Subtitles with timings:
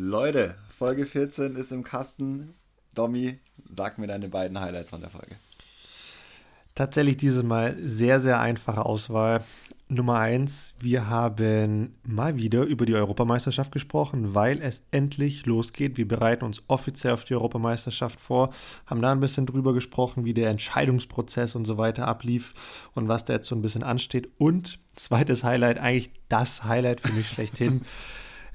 [0.00, 2.54] Leute, Folge 14 ist im Kasten.
[2.94, 5.34] Domi, sag mir deine beiden Highlights von der Folge.
[6.76, 9.42] Tatsächlich dieses Mal sehr, sehr einfache Auswahl.
[9.88, 15.96] Nummer eins, wir haben mal wieder über die Europameisterschaft gesprochen, weil es endlich losgeht.
[15.96, 18.50] Wir bereiten uns offiziell auf die Europameisterschaft vor,
[18.86, 22.54] haben da ein bisschen drüber gesprochen, wie der Entscheidungsprozess und so weiter ablief
[22.94, 24.30] und was da jetzt so ein bisschen ansteht.
[24.38, 27.84] Und zweites Highlight, eigentlich das Highlight für mich schlechthin.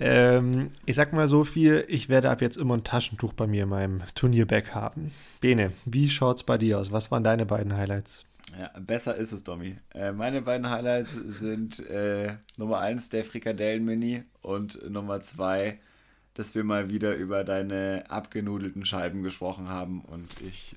[0.03, 3.63] ähm, ich sag mal so viel, ich werde ab jetzt immer ein Taschentuch bei mir
[3.63, 5.13] in meinem Turnierback haben.
[5.39, 6.91] Bene, wie schaut's bei dir aus?
[6.91, 8.25] Was waren deine beiden Highlights?
[8.59, 9.77] Ja, besser ist es, Domi.
[9.93, 15.79] Äh, meine beiden Highlights sind äh, Nummer eins der Frikadellen-Mini und Nummer zwei,
[16.33, 20.75] dass wir mal wieder über deine abgenudelten Scheiben gesprochen haben und ich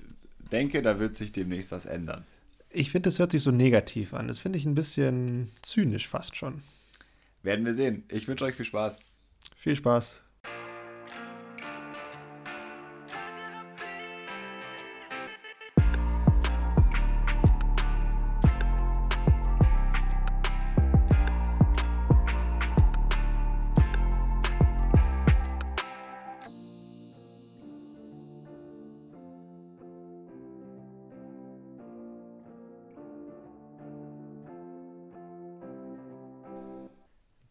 [0.53, 2.23] denke, da wird sich demnächst was ändern.
[2.69, 4.29] Ich finde, das hört sich so negativ an.
[4.29, 6.63] Das finde ich ein bisschen zynisch fast schon.
[7.43, 8.03] Werden wir sehen.
[8.09, 8.99] Ich wünsche euch viel Spaß.
[9.67, 10.21] Viel Spaß.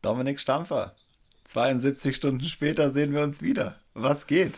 [0.00, 0.96] Dominik Stampfer.
[1.46, 3.76] 72 Stunden später sehen wir uns wieder.
[3.94, 4.52] Was geht?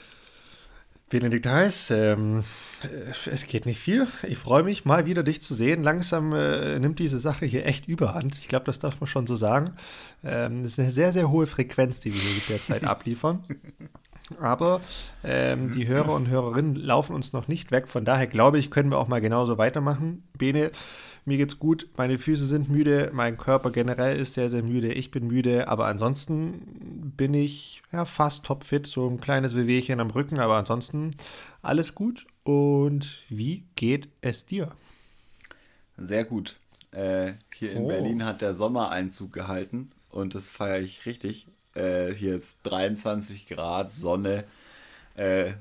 [1.11, 2.45] Benedikt Heiß, ähm,
[2.83, 4.07] äh, es geht nicht viel.
[4.25, 5.83] Ich freue mich, mal wieder dich zu sehen.
[5.83, 8.37] Langsam äh, nimmt diese Sache hier echt überhand.
[8.39, 9.73] Ich glaube, das darf man schon so sagen.
[10.23, 13.43] Ähm, das ist eine sehr, sehr hohe Frequenz, die wir hier derzeit abliefern.
[14.41, 14.81] Aber
[15.25, 17.89] ähm, die Hörer und Hörerinnen laufen uns noch nicht weg.
[17.89, 20.23] Von daher glaube ich, können wir auch mal genauso weitermachen.
[20.37, 20.71] Bene,
[21.29, 25.11] mir geht's gut, meine Füße sind müde, mein Körper generell ist sehr, sehr müde, ich
[25.11, 30.39] bin müde, aber ansonsten bin ich ja fast topfit, so ein kleines Wehwehchen am Rücken,
[30.39, 31.11] aber ansonsten
[31.61, 32.27] alles gut.
[32.45, 34.73] Und wie geht es dir?
[35.99, 36.57] Sehr gut.
[36.93, 37.89] Äh, hier in oh.
[37.89, 41.47] Berlin hat der Sommereinzug gehalten und das feiere ich richtig.
[41.79, 44.45] Äh, hier ist 23 Grad, Sonne.
[45.15, 45.53] Äh,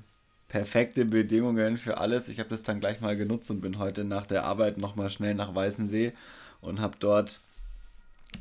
[0.49, 2.29] perfekte Bedingungen für alles.
[2.29, 5.35] Ich habe das dann gleich mal genutzt und bin heute nach der Arbeit nochmal schnell
[5.35, 6.13] nach Weißensee
[6.61, 7.39] und habe dort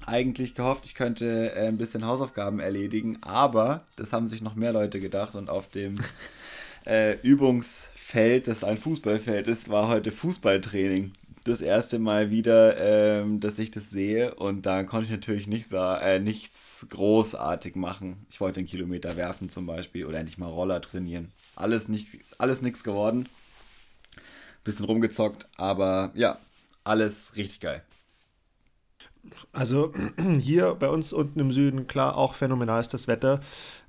[0.04, 4.72] eigentlich gehofft, ich könnte äh, ein bisschen Hausaufgaben erledigen, aber das haben sich noch mehr
[4.72, 5.96] Leute gedacht und auf dem
[6.86, 11.12] äh, Übungsfeld, das ein Fußballfeld ist, war heute Fußballtraining.
[11.46, 15.72] Das erste Mal wieder, ähm, dass ich das sehe und da konnte ich natürlich nicht
[15.72, 18.16] äh, nichts großartig machen.
[18.28, 21.30] Ich wollte einen Kilometer werfen zum Beispiel oder endlich mal Roller trainieren.
[21.54, 23.28] Alles nicht, alles nichts geworden.
[24.64, 26.36] Bisschen rumgezockt, aber ja,
[26.82, 27.84] alles richtig geil.
[29.52, 29.92] Also
[30.40, 33.38] hier bei uns unten im Süden, klar, auch phänomenal ist das Wetter.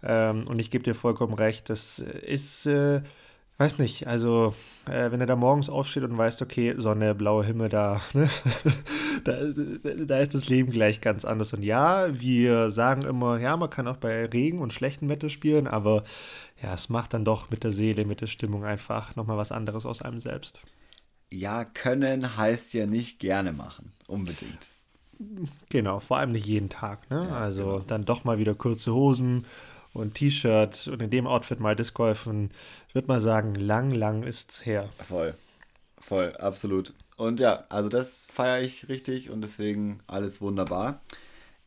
[0.03, 3.01] Ähm, und ich gebe dir vollkommen recht, das ist, äh,
[3.57, 4.53] weiß nicht, also
[4.85, 8.29] äh, wenn er da morgens aufsteht und weißt, okay, Sonne, blauer Himmel, da, ne?
[9.23, 9.33] da,
[10.05, 11.53] da ist das Leben gleich ganz anders.
[11.53, 15.67] Und ja, wir sagen immer, ja, man kann auch bei Regen und schlechtem Wetter spielen,
[15.67, 16.03] aber
[16.61, 19.85] ja, es macht dann doch mit der Seele, mit der Stimmung einfach nochmal was anderes
[19.85, 20.61] aus einem selbst.
[21.31, 24.69] Ja, können heißt ja nicht gerne machen, unbedingt.
[25.69, 27.09] Genau, vor allem nicht jeden Tag.
[27.09, 27.27] Ne?
[27.29, 27.79] Ja, also genau.
[27.79, 29.45] dann doch mal wieder kurze Hosen
[29.97, 32.51] und T-Shirt und in dem Outfit mal Disc golfen.
[32.87, 34.89] Ich würde mal sagen, lang, lang ist's her.
[35.07, 35.33] Voll,
[35.99, 36.93] voll, absolut.
[37.17, 41.01] Und ja, also das feiere ich richtig und deswegen alles wunderbar.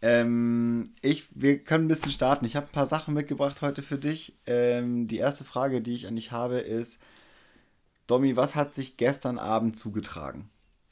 [0.03, 2.47] Ähm, ich, wir können ein bisschen starten.
[2.47, 4.35] Ich habe ein paar Sachen mitgebracht heute für dich.
[4.47, 7.01] Ähm, die erste Frage, die ich an dich habe, ist:
[8.07, 10.49] Domi, was hat sich gestern Abend zugetragen?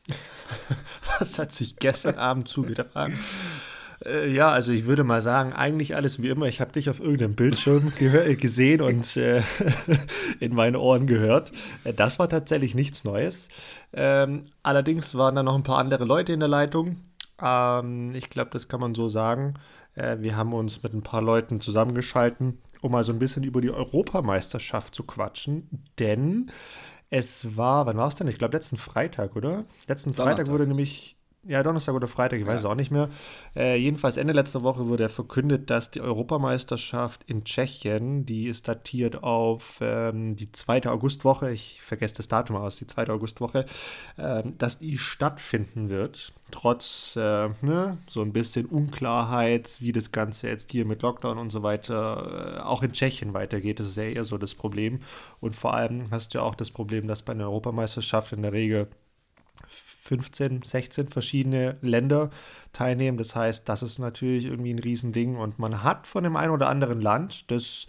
[1.18, 3.18] was hat sich gestern Abend zugetragen?
[4.08, 6.46] Äh, ja, also ich würde mal sagen, eigentlich alles wie immer.
[6.46, 9.42] Ich habe dich auf irgendeinem Bildschirm äh, gesehen und äh,
[10.40, 11.52] in meine Ohren gehört.
[11.84, 13.48] Äh, das war tatsächlich nichts Neues.
[13.92, 16.96] Ähm, allerdings waren da noch ein paar andere Leute in der Leitung.
[17.40, 19.54] Ähm, ich glaube, das kann man so sagen.
[19.94, 23.60] Äh, wir haben uns mit ein paar Leuten zusammengeschalten, um mal so ein bisschen über
[23.60, 25.84] die Europameisterschaft zu quatschen.
[25.98, 26.50] Denn
[27.10, 28.28] es war, wann war es denn?
[28.28, 29.64] Ich glaube, letzten Freitag, oder?
[29.86, 30.46] Letzten Donnerstag.
[30.46, 33.08] Freitag wurde nämlich ja, Donnerstag oder Freitag, ich weiß es auch nicht mehr.
[33.54, 39.22] Äh, jedenfalls Ende letzter Woche wurde verkündet, dass die Europameisterschaft in Tschechien, die ist datiert
[39.22, 43.66] auf ähm, die zweite Augustwoche, ich vergesse das Datum aus, die zweite Augustwoche,
[44.16, 46.32] äh, dass die stattfinden wird.
[46.50, 51.50] Trotz äh, ne, so ein bisschen Unklarheit, wie das Ganze jetzt hier mit Lockdown und
[51.50, 53.78] so weiter äh, auch in Tschechien weitergeht.
[53.78, 55.00] Das ist ja eher so das Problem.
[55.40, 58.52] Und vor allem hast du ja auch das Problem, dass bei einer Europameisterschaft in der
[58.52, 58.88] Regel
[60.08, 62.30] 15, 16 verschiedene Länder
[62.72, 63.18] teilnehmen.
[63.18, 66.68] Das heißt, das ist natürlich irgendwie ein Riesending und man hat von dem einen oder
[66.68, 67.86] anderen Land, das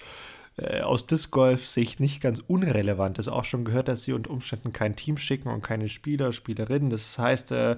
[0.58, 3.30] äh, aus Disc Golf Sicht nicht ganz unrelevant ist.
[3.30, 6.90] Auch schon gehört, dass sie unter Umständen kein Team schicken und keine Spieler, Spielerinnen.
[6.90, 7.78] Das heißt, äh,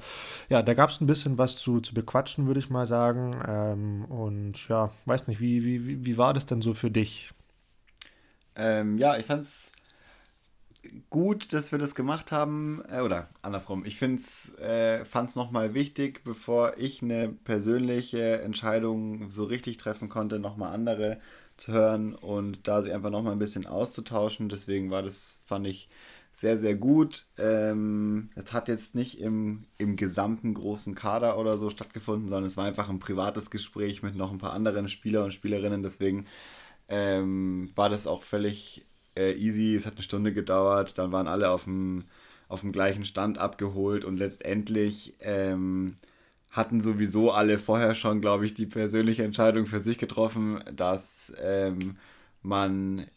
[0.49, 3.39] ja, da gab es ein bisschen was zu, zu bequatschen, würde ich mal sagen.
[3.47, 7.31] Ähm, und ja, weiß nicht, wie, wie, wie war das denn so für dich?
[8.55, 9.71] Ähm, ja, ich fand es
[11.09, 12.83] gut, dass wir das gemacht haben.
[12.89, 19.43] Äh, oder andersrum, ich äh, fand es nochmal wichtig, bevor ich eine persönliche Entscheidung so
[19.43, 21.19] richtig treffen konnte, nochmal andere
[21.57, 24.49] zu hören und da sich einfach nochmal ein bisschen auszutauschen.
[24.49, 25.89] Deswegen war das, fand ich,
[26.33, 27.25] sehr, sehr gut.
[27.37, 32.57] Ähm, es hat jetzt nicht im, im gesamten großen Kader oder so stattgefunden, sondern es
[32.57, 35.83] war einfach ein privates Gespräch mit noch ein paar anderen Spieler und Spielerinnen.
[35.83, 36.25] Deswegen
[36.87, 38.85] ähm, war das auch völlig
[39.15, 39.75] äh, easy.
[39.75, 40.97] Es hat eine Stunde gedauert.
[40.97, 42.05] Dann waren alle auf dem,
[42.47, 45.87] auf dem gleichen Stand abgeholt und letztendlich ähm,
[46.49, 51.97] hatten sowieso alle vorher schon, glaube ich, die persönliche Entscheidung für sich getroffen, dass ähm,
[52.41, 53.07] man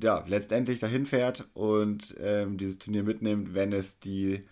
[0.00, 4.44] ja letztendlich dahin fährt und ähm, dieses Turnier mitnimmt, wenn es die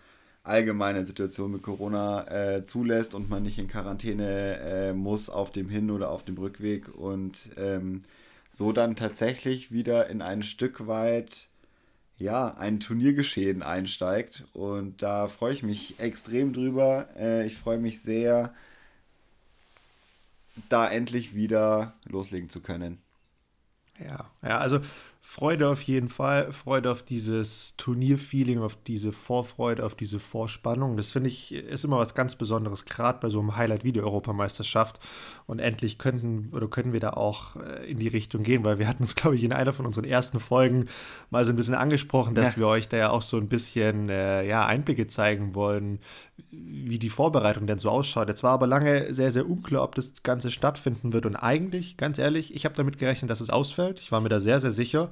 [0.43, 5.69] allgemeine Situation mit Corona äh, zulässt und man nicht in Quarantäne äh, muss auf dem
[5.69, 8.03] Hin- oder auf dem Rückweg und ähm,
[8.49, 11.47] so dann tatsächlich wieder in ein Stück weit
[12.19, 14.45] ja, ein Turniergeschehen einsteigt.
[14.53, 17.07] Und da freue ich mich extrem drüber.
[17.15, 18.53] Äh, ich freue mich sehr,
[20.69, 22.99] da endlich wieder loslegen zu können.
[23.99, 24.79] Ja, ja, also
[25.29, 30.95] Freude auf jeden Fall, Freude auf dieses Turnierfeeling, auf diese Vorfreude, auf diese Vorspannung.
[30.95, 33.99] Das finde ich ist immer was ganz Besonderes, gerade bei so einem Highlight wie die
[34.01, 35.01] Europameisterschaft.
[35.45, 38.87] Und endlich könnten oder können wir da auch äh, in die Richtung gehen, weil wir
[38.87, 40.85] hatten es, glaube ich, in einer von unseren ersten Folgen
[41.29, 42.57] mal so ein bisschen angesprochen, dass ja.
[42.57, 45.99] wir euch da ja auch so ein bisschen äh, ja, Einblicke zeigen wollen,
[46.51, 48.29] wie die Vorbereitung denn so ausschaut.
[48.29, 51.25] Jetzt war aber lange sehr, sehr unklar, ob das Ganze stattfinden wird.
[51.25, 53.99] Und eigentlich, ganz ehrlich, ich habe damit gerechnet, dass es ausfällt.
[53.99, 55.11] Ich war mir da sehr, sehr sicher.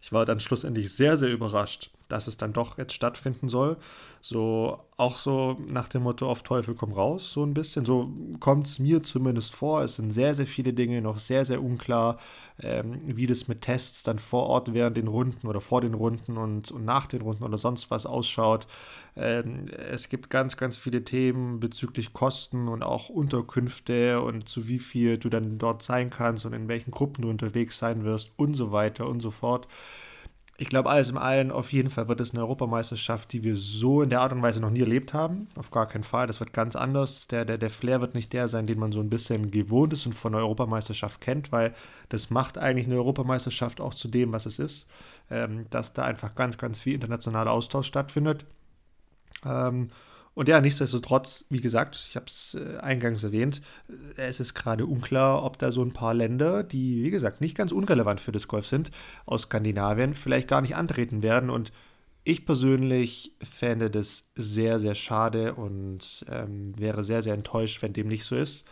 [0.00, 3.76] Ich war dann schlussendlich sehr, sehr überrascht, dass es dann doch jetzt stattfinden soll.
[4.20, 7.84] So auch so nach dem Motto auf Teufel komm raus, so ein bisschen.
[7.84, 8.10] So
[8.40, 9.82] kommt es mir zumindest vor.
[9.82, 12.18] Es sind sehr, sehr viele Dinge noch sehr, sehr unklar,
[12.60, 16.36] ähm, wie das mit Tests dann vor Ort während den Runden oder vor den Runden
[16.36, 18.66] und, und nach den Runden oder sonst was ausschaut.
[19.14, 24.78] Ähm, es gibt ganz, ganz viele Themen bezüglich Kosten und auch Unterkünfte und zu wie
[24.78, 28.54] viel du dann dort sein kannst und in welchen Gruppen du unterwegs sein wirst und
[28.54, 29.68] so weiter und so fort
[30.60, 34.02] ich glaube, alles im Allen, auf jeden Fall wird es eine Europameisterschaft, die wir so
[34.02, 35.46] in der Art und Weise noch nie erlebt haben.
[35.56, 36.26] Auf gar keinen Fall.
[36.26, 37.28] Das wird ganz anders.
[37.28, 40.04] Der, der, der Flair wird nicht der sein, den man so ein bisschen gewohnt ist
[40.06, 41.74] und von der Europameisterschaft kennt, weil
[42.08, 44.88] das macht eigentlich eine Europameisterschaft auch zu dem, was es ist.
[45.30, 48.44] Ähm, dass da einfach ganz, ganz viel internationaler Austausch stattfindet.
[49.44, 49.90] Ähm,
[50.34, 53.60] und ja, nichtsdestotrotz, wie gesagt, ich habe es äh, eingangs erwähnt,
[54.16, 57.56] äh, es ist gerade unklar, ob da so ein paar Länder, die, wie gesagt, nicht
[57.56, 58.90] ganz unrelevant für das Golf sind,
[59.26, 61.50] aus Skandinavien vielleicht gar nicht antreten werden.
[61.50, 61.72] Und
[62.24, 68.08] ich persönlich fände das sehr, sehr schade und ähm, wäre sehr, sehr enttäuscht, wenn dem
[68.08, 68.64] nicht so ist,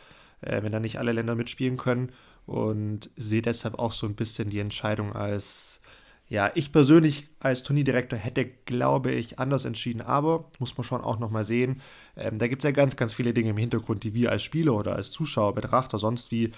[0.42, 2.12] äh, wenn da nicht alle Länder mitspielen können.
[2.44, 5.80] Und sehe deshalb auch so ein bisschen die Entscheidung als
[6.28, 11.18] ja, ich persönlich als Turnierdirektor hätte, glaube ich, anders entschieden, aber muss man schon auch
[11.18, 11.80] nochmal sehen,
[12.16, 14.74] ähm, da gibt es ja ganz, ganz viele Dinge im Hintergrund, die wir als Spieler
[14.74, 16.52] oder als Zuschauer, Betrachter sonst wie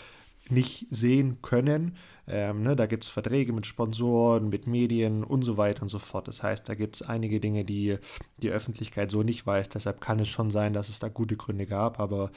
[0.51, 1.97] nicht sehen können.
[2.27, 5.99] Ähm, ne, da gibt es Verträge mit Sponsoren, mit Medien und so weiter und so
[5.99, 6.29] fort.
[6.29, 7.97] Das heißt, da gibt es einige Dinge, die
[8.39, 9.71] die Öffentlichkeit so nicht weiß.
[9.71, 12.31] Deshalb kann es schon sein, dass es da gute Gründe gab, aber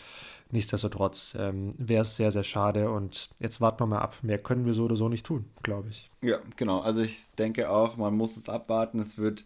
[0.51, 2.91] nichtsdestotrotz ähm, wäre es sehr, sehr schade.
[2.91, 4.17] Und jetzt warten wir mal ab.
[4.22, 6.10] Mehr können wir so oder so nicht tun, glaube ich.
[6.22, 6.79] Ja, genau.
[6.81, 9.00] Also ich denke auch, man muss es abwarten.
[9.00, 9.46] Es wird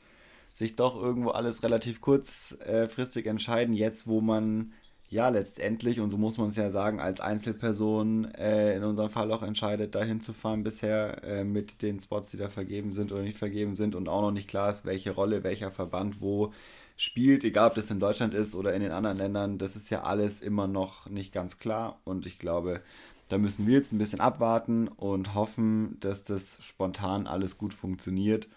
[0.53, 4.71] sich doch irgendwo alles relativ kurzfristig entscheiden, jetzt wo man
[5.09, 9.31] ja, letztendlich, und so muss man es ja sagen, als Einzelperson äh, in unserem Fall
[9.31, 13.21] auch entscheidet, dahin zu fahren bisher äh, mit den Spots, die da vergeben sind oder
[13.21, 16.53] nicht vergeben sind und auch noch nicht klar ist, welche Rolle welcher Verband wo
[16.97, 20.03] spielt, egal ob das in Deutschland ist oder in den anderen Ländern, das ist ja
[20.03, 22.81] alles immer noch nicht ganz klar und ich glaube,
[23.29, 28.47] da müssen wir jetzt ein bisschen abwarten und hoffen, dass das spontan alles gut funktioniert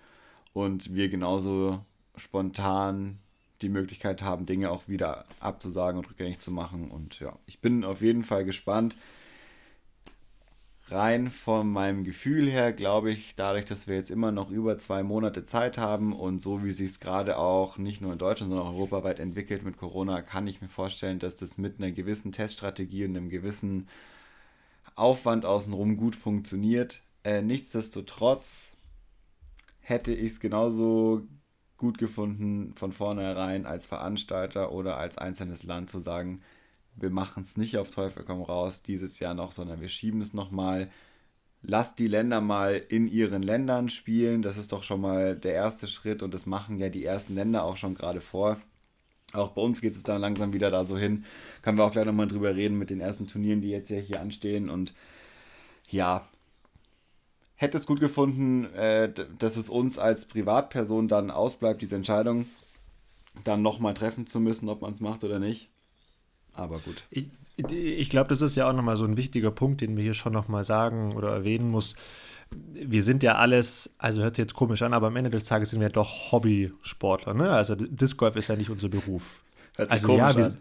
[0.52, 1.80] und wir genauso
[2.16, 3.18] spontan
[3.62, 6.90] die Möglichkeit haben, Dinge auch wieder abzusagen und rückgängig zu machen.
[6.90, 8.96] Und ja, ich bin auf jeden Fall gespannt.
[10.90, 15.02] Rein von meinem Gefühl her glaube ich, dadurch, dass wir jetzt immer noch über zwei
[15.02, 18.68] Monate Zeit haben und so wie sich es gerade auch nicht nur in Deutschland, sondern
[18.68, 23.04] auch europaweit entwickelt mit Corona, kann ich mir vorstellen, dass das mit einer gewissen Teststrategie
[23.04, 23.88] und einem gewissen
[24.94, 27.02] Aufwand außenrum gut funktioniert.
[27.24, 28.72] Äh, nichtsdestotrotz
[29.80, 31.22] hätte ich es genauso
[31.76, 36.40] gut gefunden, von vornherein als Veranstalter oder als einzelnes Land zu sagen,
[37.00, 40.34] wir machen es nicht auf Teufel komm raus dieses Jahr noch, sondern wir schieben es
[40.34, 40.90] nochmal.
[41.62, 44.42] Lasst die Länder mal in ihren Ländern spielen.
[44.42, 47.64] Das ist doch schon mal der erste Schritt und das machen ja die ersten Länder
[47.64, 48.58] auch schon gerade vor.
[49.32, 51.24] Auch bei uns geht es dann langsam wieder da so hin.
[51.62, 54.20] Können wir auch gleich nochmal drüber reden mit den ersten Turnieren, die jetzt ja hier
[54.20, 54.70] anstehen.
[54.70, 54.94] Und
[55.88, 56.26] ja,
[57.56, 62.46] hätte es gut gefunden, äh, dass es uns als Privatperson dann ausbleibt, diese Entscheidung
[63.44, 65.68] dann nochmal treffen zu müssen, ob man es macht oder nicht.
[66.58, 67.02] Aber gut.
[67.10, 67.28] Ich,
[67.70, 70.32] ich glaube, das ist ja auch nochmal so ein wichtiger Punkt, den wir hier schon
[70.32, 71.96] nochmal sagen oder erwähnen muss.
[72.50, 75.70] Wir sind ja alles, also hört sich jetzt komisch an, aber am Ende des Tages
[75.70, 77.34] sind wir doch Hobbysportler.
[77.34, 77.50] Ne?
[77.50, 79.42] Also Disc Golf ist ja nicht unser Beruf.
[79.76, 80.58] Hört sich also, komisch ja, wir, an.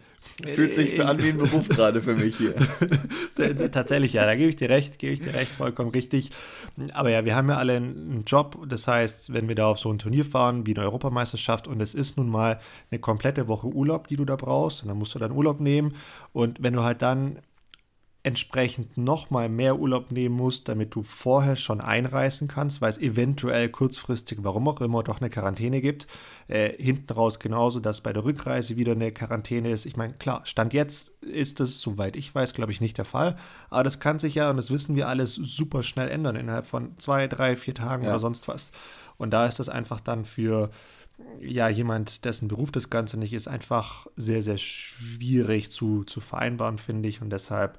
[0.54, 2.54] Fühlt sich so an wie ein Beruf gerade für mich hier.
[3.72, 6.30] Tatsächlich, ja, da gebe ich dir recht, gebe ich dir recht, vollkommen richtig.
[6.94, 8.58] Aber ja, wir haben ja alle einen Job.
[8.68, 11.94] Das heißt, wenn wir da auf so ein Turnier fahren, wie eine Europameisterschaft, und es
[11.94, 15.18] ist nun mal eine komplette Woche Urlaub, die du da brauchst, und dann musst du
[15.18, 15.94] dann Urlaub nehmen.
[16.32, 17.38] Und wenn du halt dann
[18.24, 23.68] entsprechend nochmal mehr Urlaub nehmen musst, damit du vorher schon einreisen kannst, weil es eventuell
[23.68, 26.08] kurzfristig, warum auch immer, doch eine Quarantäne gibt.
[26.48, 29.86] Äh, hinten raus genauso, dass bei der Rückreise wieder eine Quarantäne ist.
[29.86, 33.36] Ich meine, klar, Stand jetzt ist das, soweit ich weiß, glaube ich, nicht der Fall.
[33.70, 36.98] Aber das kann sich ja, und das wissen wir alles, super schnell ändern innerhalb von
[36.98, 38.10] zwei, drei, vier Tagen ja.
[38.10, 38.72] oder sonst was.
[39.16, 40.70] Und da ist das einfach dann für
[41.40, 46.78] ja, jemand, dessen Beruf das Ganze nicht ist, einfach sehr, sehr schwierig zu, zu vereinbaren,
[46.78, 47.20] finde ich.
[47.20, 47.78] Und deshalb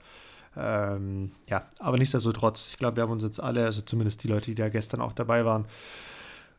[0.60, 4.48] ähm, ja, aber nichtsdestotrotz, ich glaube, wir haben uns jetzt alle, also zumindest die Leute,
[4.48, 5.66] die da gestern auch dabei waren,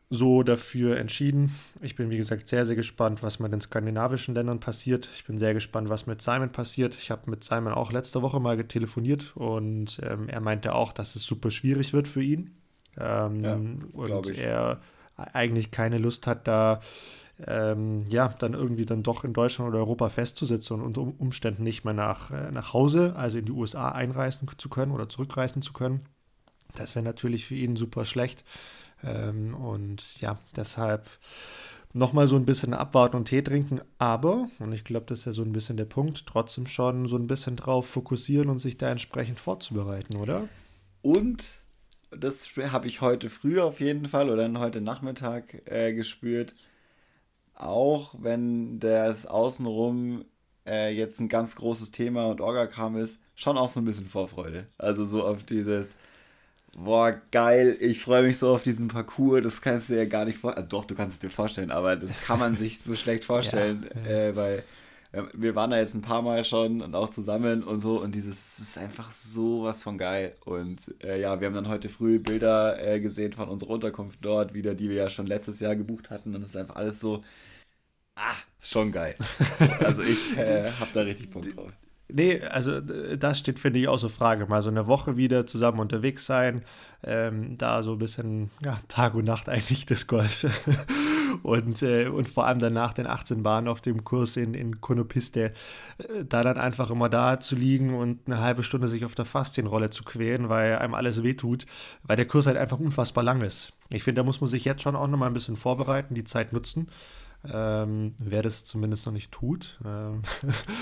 [0.09, 1.55] so dafür entschieden.
[1.79, 5.09] Ich bin, wie gesagt, sehr, sehr gespannt, was mit den skandinavischen Ländern passiert.
[5.15, 6.95] Ich bin sehr gespannt, was mit Simon passiert.
[6.95, 11.15] Ich habe mit Simon auch letzte Woche mal telefoniert und ähm, er meinte auch, dass
[11.15, 12.51] es super schwierig wird für ihn.
[12.99, 13.55] Ähm, ja,
[13.93, 14.81] und er
[15.15, 16.81] eigentlich keine Lust hat, da
[17.47, 21.83] ähm, ja, dann irgendwie dann doch in Deutschland oder Europa festzusetzen und unter Umständen nicht
[21.83, 25.73] mehr nach, äh, nach Hause, also in die USA einreisen zu können oder zurückreisen zu
[25.73, 26.01] können.
[26.75, 28.43] Das wäre natürlich für ihn super schlecht.
[29.03, 31.09] Ähm, und ja, deshalb
[31.93, 35.31] nochmal so ein bisschen abwarten und Tee trinken, aber, und ich glaube, das ist ja
[35.31, 38.89] so ein bisschen der Punkt, trotzdem schon so ein bisschen drauf fokussieren und sich da
[38.89, 40.47] entsprechend vorzubereiten, oder?
[41.01, 41.59] Und
[42.11, 46.53] das habe ich heute früh auf jeden Fall oder heute Nachmittag äh, gespürt
[47.61, 50.25] auch wenn das außenrum
[50.65, 54.67] äh, jetzt ein ganz großes Thema und Orga-Kram ist, schon auch so ein bisschen Vorfreude.
[54.77, 55.95] Also so auf dieses,
[56.77, 60.25] boah, geil, ich freue mich so auf diesen Parcours, das kannst du dir ja gar
[60.25, 60.65] nicht vorstellen.
[60.65, 63.89] Also doch, du kannst es dir vorstellen, aber das kann man sich so schlecht vorstellen,
[64.05, 64.17] ja, ja.
[64.27, 64.63] Äh, weil
[65.33, 68.59] wir waren da jetzt ein paar Mal schon und auch zusammen und so und dieses
[68.59, 70.35] ist einfach sowas von geil.
[70.45, 74.53] Und äh, ja, wir haben dann heute früh Bilder äh, gesehen von unserer Unterkunft dort
[74.53, 77.23] wieder, die wir ja schon letztes Jahr gebucht hatten und es ist einfach alles so
[78.15, 79.15] ah, schon geil.
[79.83, 81.71] also ich äh, habe da richtig Bock drauf.
[82.13, 84.45] Nee, also das steht, finde ich, außer Frage.
[84.45, 86.63] Mal so eine Woche wieder zusammen unterwegs sein,
[87.03, 90.45] ähm, da so ein bisschen ja, Tag und Nacht eigentlich das Golf.
[91.43, 95.53] und, äh, und vor allem danach den 18 Bahnen auf dem Kurs in, in Konopiste,
[95.97, 99.25] äh, da dann einfach immer da zu liegen und eine halbe Stunde sich auf der
[99.25, 101.65] Faszienrolle zu quälen, weil einem alles wehtut,
[102.03, 103.73] weil der Kurs halt einfach unfassbar lang ist.
[103.89, 106.53] Ich finde, da muss man sich jetzt schon auch nochmal ein bisschen vorbereiten, die Zeit
[106.53, 106.87] nutzen.
[107.51, 109.79] Ähm, wer das zumindest noch nicht tut.
[109.83, 110.21] Ähm,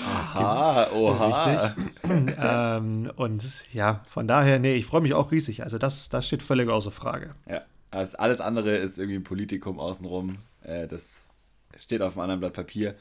[0.04, 1.74] Aha, oha.
[2.76, 5.62] ähm, und ja, von daher, nee, ich freue mich auch riesig.
[5.62, 7.34] Also das, das steht völlig außer Frage.
[7.48, 10.36] Ja, also alles andere ist irgendwie ein Politikum außenrum.
[10.62, 11.28] Äh, das
[11.76, 12.96] steht auf einem anderen Blatt Papier.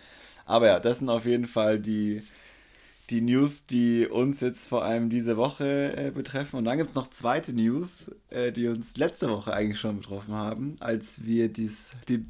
[0.45, 2.23] Aber ja, das sind auf jeden Fall die,
[3.09, 6.57] die News, die uns jetzt vor allem diese Woche äh, betreffen.
[6.57, 10.33] Und dann gibt es noch zweite News, äh, die uns letzte Woche eigentlich schon betroffen
[10.33, 12.23] haben, als wir dies, die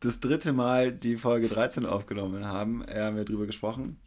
[0.00, 3.98] das dritte Mal die Folge 13 aufgenommen haben, äh, haben wir drüber gesprochen.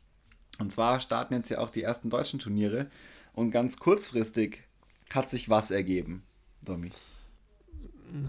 [0.59, 2.87] Und zwar starten jetzt ja auch die ersten deutschen Turniere.
[3.33, 4.63] Und ganz kurzfristig
[5.11, 6.23] hat sich was ergeben,
[6.63, 6.89] Domi.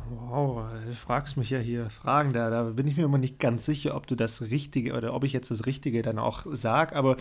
[0.09, 3.67] Wow, du fragst mich ja hier Fragen, da, da bin ich mir immer nicht ganz
[3.67, 7.19] sicher, ob du das Richtige oder ob ich jetzt das Richtige dann auch sage, aber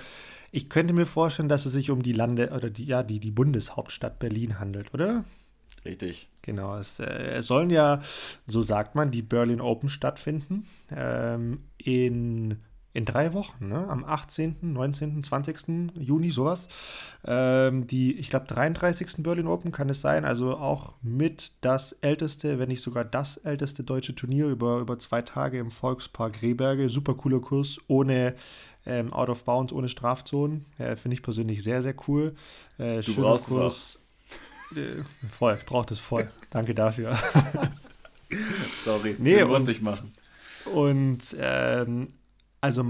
[0.52, 3.32] ich könnte mir vorstellen, dass es sich um die Lande- oder die, ja, die, die
[3.32, 5.26] Bundeshauptstadt Berlin handelt, oder?
[5.84, 6.30] Richtig.
[6.42, 8.02] Genau, es, äh, es, sollen ja,
[8.48, 12.62] so sagt man, die Berlin Open stattfinden ähm, in,
[12.94, 13.88] in drei Wochen, ne?
[13.88, 15.58] am 18., 19., 20.
[15.96, 16.68] Juni, sowas.
[17.26, 19.24] Ähm, die, ich glaube, 33.
[19.24, 23.84] Berlin Open kann es sein, also auch mit das älteste, wenn nicht sogar das älteste
[23.84, 26.88] deutsche Turnier über, über zwei Tage im Volkspark Rehberge.
[26.90, 28.36] Super cooler Kurs, ohne
[28.86, 30.66] ähm, Out of Bounds, ohne Strafzonen.
[30.78, 32.36] Äh, Finde ich persönlich sehr, sehr cool.
[32.78, 34.00] Äh, du schöner Kurs.
[34.76, 36.30] Äh, voll, ich brauche das voll.
[36.52, 37.18] Danke dafür.
[38.86, 40.12] Sorry, nee, musste ich machen.
[40.74, 42.08] Und ähm,
[42.64, 42.86] also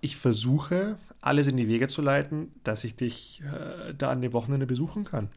[0.00, 4.32] ich versuche, alles in die Wege zu leiten, dass ich dich äh, da an dem
[4.32, 5.28] Wochenende besuchen kann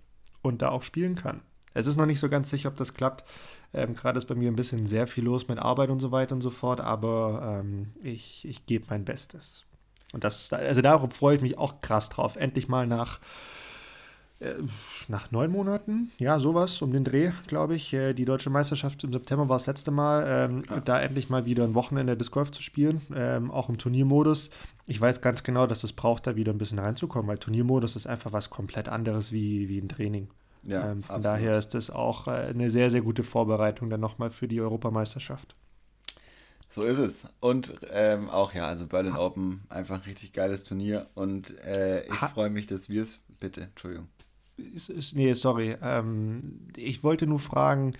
[0.41, 1.41] und da auch spielen kann.
[1.75, 3.25] Es ist noch nicht so ganz sicher, ob das klappt.
[3.75, 6.33] Ähm, Gerade ist bei mir ein bisschen sehr viel los mit Arbeit und so weiter
[6.33, 9.65] und so fort, aber ähm, ich, ich gebe mein Bestes.
[10.13, 12.37] Und das, also darauf freue ich mich auch krass drauf.
[12.37, 13.19] Endlich mal nach,
[15.07, 17.93] nach neun Monaten, ja, sowas um den Dreh, glaube ich.
[17.93, 20.25] Äh, die deutsche Meisterschaft im September war das letzte Mal.
[20.27, 20.79] Ähm, ja.
[20.81, 24.49] Da endlich mal wieder ein Wochenende Disc Golf zu spielen, ähm, auch im Turniermodus.
[24.87, 28.07] Ich weiß ganz genau, dass es braucht, da wieder ein bisschen reinzukommen, weil Turniermodus ist
[28.07, 30.27] einfach was komplett anderes wie, wie ein Training.
[30.63, 31.25] Ja, ähm, von absolut.
[31.25, 35.55] daher ist das auch äh, eine sehr, sehr gute Vorbereitung dann nochmal für die Europameisterschaft.
[36.69, 37.23] So ist es.
[37.39, 41.07] Und ähm, auch ja, also Berlin ha Open, einfach ein richtig geiles Turnier.
[41.15, 43.21] Und äh, ich freue mich, dass wir es.
[43.39, 44.07] Bitte, Entschuldigung.
[44.57, 45.75] Ist, ist, nee, sorry.
[45.81, 47.93] Ähm, ich wollte nur fragen,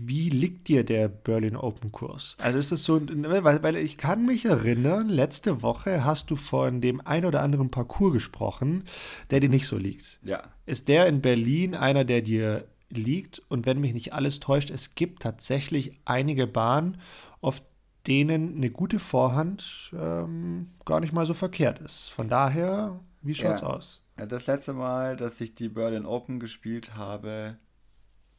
[0.00, 2.36] wie liegt dir der Berlin Open Kurs?
[2.40, 6.80] Also ist es so, weil, weil ich kann mich erinnern, letzte Woche hast du von
[6.80, 8.84] dem ein oder anderen Parcours gesprochen,
[9.30, 10.20] der dir nicht so liegt.
[10.22, 10.44] Ja.
[10.66, 13.42] Ist der in Berlin einer, der dir liegt?
[13.48, 16.98] Und wenn mich nicht alles täuscht, es gibt tatsächlich einige Bahnen,
[17.40, 17.60] auf
[18.06, 22.08] denen eine gute Vorhand ähm, gar nicht mal so verkehrt ist.
[22.08, 23.66] Von daher, wie schaut's ja.
[23.66, 24.00] aus?
[24.26, 27.56] Das letzte Mal, dass ich die Berlin Open gespielt habe,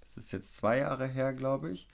[0.01, 1.88] das ist jetzt zwei Jahre her, glaube ich.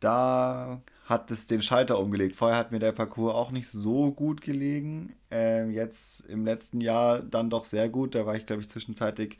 [0.00, 2.36] Da hat es den Schalter umgelegt.
[2.36, 5.14] Vorher hat mir der Parcours auch nicht so gut gelegen.
[5.30, 8.14] Ähm, jetzt im letzten Jahr dann doch sehr gut.
[8.14, 9.36] Da war ich, glaube ich, zwischenzeitlich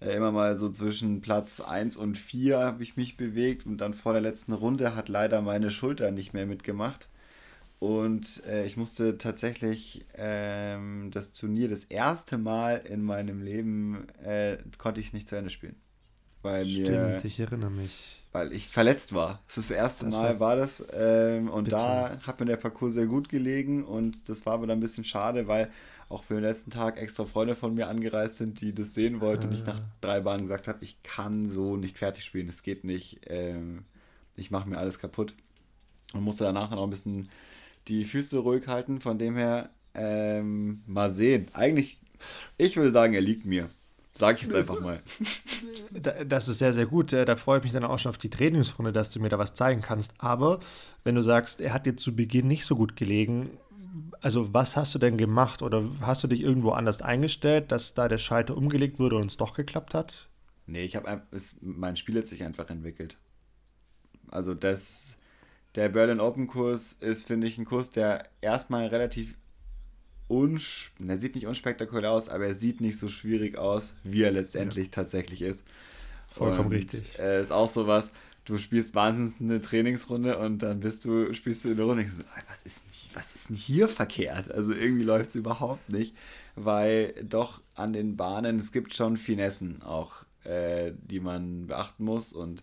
[0.00, 3.66] äh, immer mal so zwischen Platz 1 und 4 habe ich mich bewegt.
[3.66, 7.09] Und dann vor der letzten Runde hat leider meine Schulter nicht mehr mitgemacht.
[7.80, 14.58] Und äh, ich musste tatsächlich ähm, das Turnier das erste Mal in meinem Leben, äh,
[14.78, 15.76] konnte ich es nicht zu Ende spielen
[16.42, 17.24] weil Stimmt, mir.
[17.24, 18.22] ich erinnere mich.
[18.32, 19.40] Weil ich verletzt war.
[19.46, 20.86] Das, ist das erste das Mal war, war das.
[20.92, 21.76] Ähm, und bitte.
[21.76, 25.04] da hat mir der Parcours sehr gut gelegen und das war aber dann ein bisschen
[25.04, 25.70] schade, weil
[26.08, 29.44] auch für den letzten Tag extra Freunde von mir angereist sind, die das sehen wollten
[29.44, 29.48] ah.
[29.48, 32.84] und ich nach drei Bahnen gesagt habe, ich kann so nicht fertig spielen, es geht
[32.84, 33.20] nicht.
[33.26, 33.84] Ähm,
[34.36, 35.34] ich mache mir alles kaputt.
[36.12, 37.28] Und musste danach dann auch ein bisschen
[37.90, 39.00] die Füße ruhig halten.
[39.00, 41.48] Von dem her, ähm, mal sehen.
[41.52, 42.00] Eigentlich,
[42.56, 43.70] ich würde sagen, er liegt mir.
[44.12, 45.00] Sag ich jetzt einfach mal.
[46.26, 47.12] Das ist sehr, sehr gut.
[47.12, 49.54] Da freue ich mich dann auch schon auf die Trainingsrunde, dass du mir da was
[49.54, 50.12] zeigen kannst.
[50.18, 50.60] Aber
[51.04, 53.50] wenn du sagst, er hat dir zu Beginn nicht so gut gelegen,
[54.20, 55.62] also was hast du denn gemacht?
[55.62, 59.36] Oder hast du dich irgendwo anders eingestellt, dass da der Schalter umgelegt wurde und es
[59.36, 60.28] doch geklappt hat?
[60.66, 61.22] Nee, ich habe
[61.60, 63.16] mein Spiel hat sich einfach entwickelt.
[64.30, 65.16] Also das,
[65.74, 69.34] der Berlin Open Kurs ist, finde ich, ein Kurs, der erstmal relativ
[70.28, 74.30] uns, er sieht nicht unspektakulär aus, aber er sieht nicht so schwierig aus, wie er
[74.30, 74.92] letztendlich ja.
[74.92, 75.64] tatsächlich ist.
[76.30, 77.18] Vollkommen und, richtig.
[77.18, 78.12] Äh, ist auch sowas,
[78.44, 82.10] du spielst wahnsinnig eine Trainingsrunde und dann bist du, spielst du in der Runde und
[82.10, 84.50] denkst, was ist, nicht, was ist denn hier verkehrt?
[84.52, 86.14] Also irgendwie läuft es überhaupt nicht,
[86.54, 92.32] weil doch an den Bahnen, es gibt schon Finessen auch, äh, die man beachten muss
[92.32, 92.62] und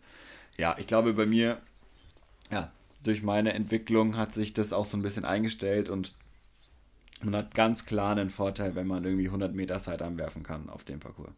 [0.57, 1.61] ja, ich glaube bei mir,
[2.49, 2.71] ja,
[3.07, 6.13] durch meine Entwicklung hat sich das auch so ein bisschen eingestellt und
[7.23, 10.83] man hat ganz klar einen Vorteil, wenn man irgendwie 100 Meter Sidearm werfen kann auf
[10.83, 11.31] dem Parcours.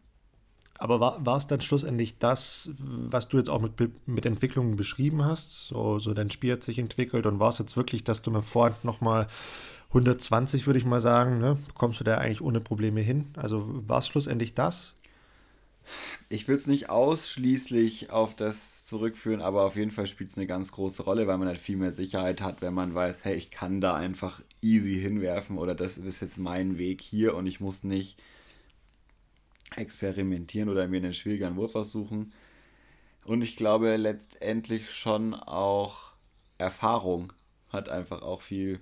[0.80, 3.72] Aber war, es dann schlussendlich das, was du jetzt auch mit,
[4.06, 5.68] mit Entwicklungen beschrieben hast?
[5.68, 8.44] So, so dein Spiel hat sich entwickelt und war es jetzt wirklich, dass du mit
[8.44, 9.26] Vorhand nochmal
[9.88, 11.58] 120, würde ich mal sagen, ne?
[11.68, 13.26] bekommst du da eigentlich ohne Probleme hin?
[13.36, 14.94] Also war es schlussendlich das?
[16.28, 20.46] Ich will es nicht ausschließlich auf das zurückführen, aber auf jeden Fall spielt es eine
[20.46, 23.50] ganz große Rolle, weil man halt viel mehr Sicherheit hat, wenn man weiß, hey, ich
[23.50, 27.82] kann da einfach easy hinwerfen oder das ist jetzt mein Weg hier und ich muss
[27.82, 28.22] nicht
[29.76, 32.32] experimentieren oder mir einen schwierigen Wurf aussuchen.
[33.24, 36.12] Und ich glaube letztendlich schon auch
[36.58, 37.32] Erfahrung
[37.68, 38.80] hat einfach auch viel,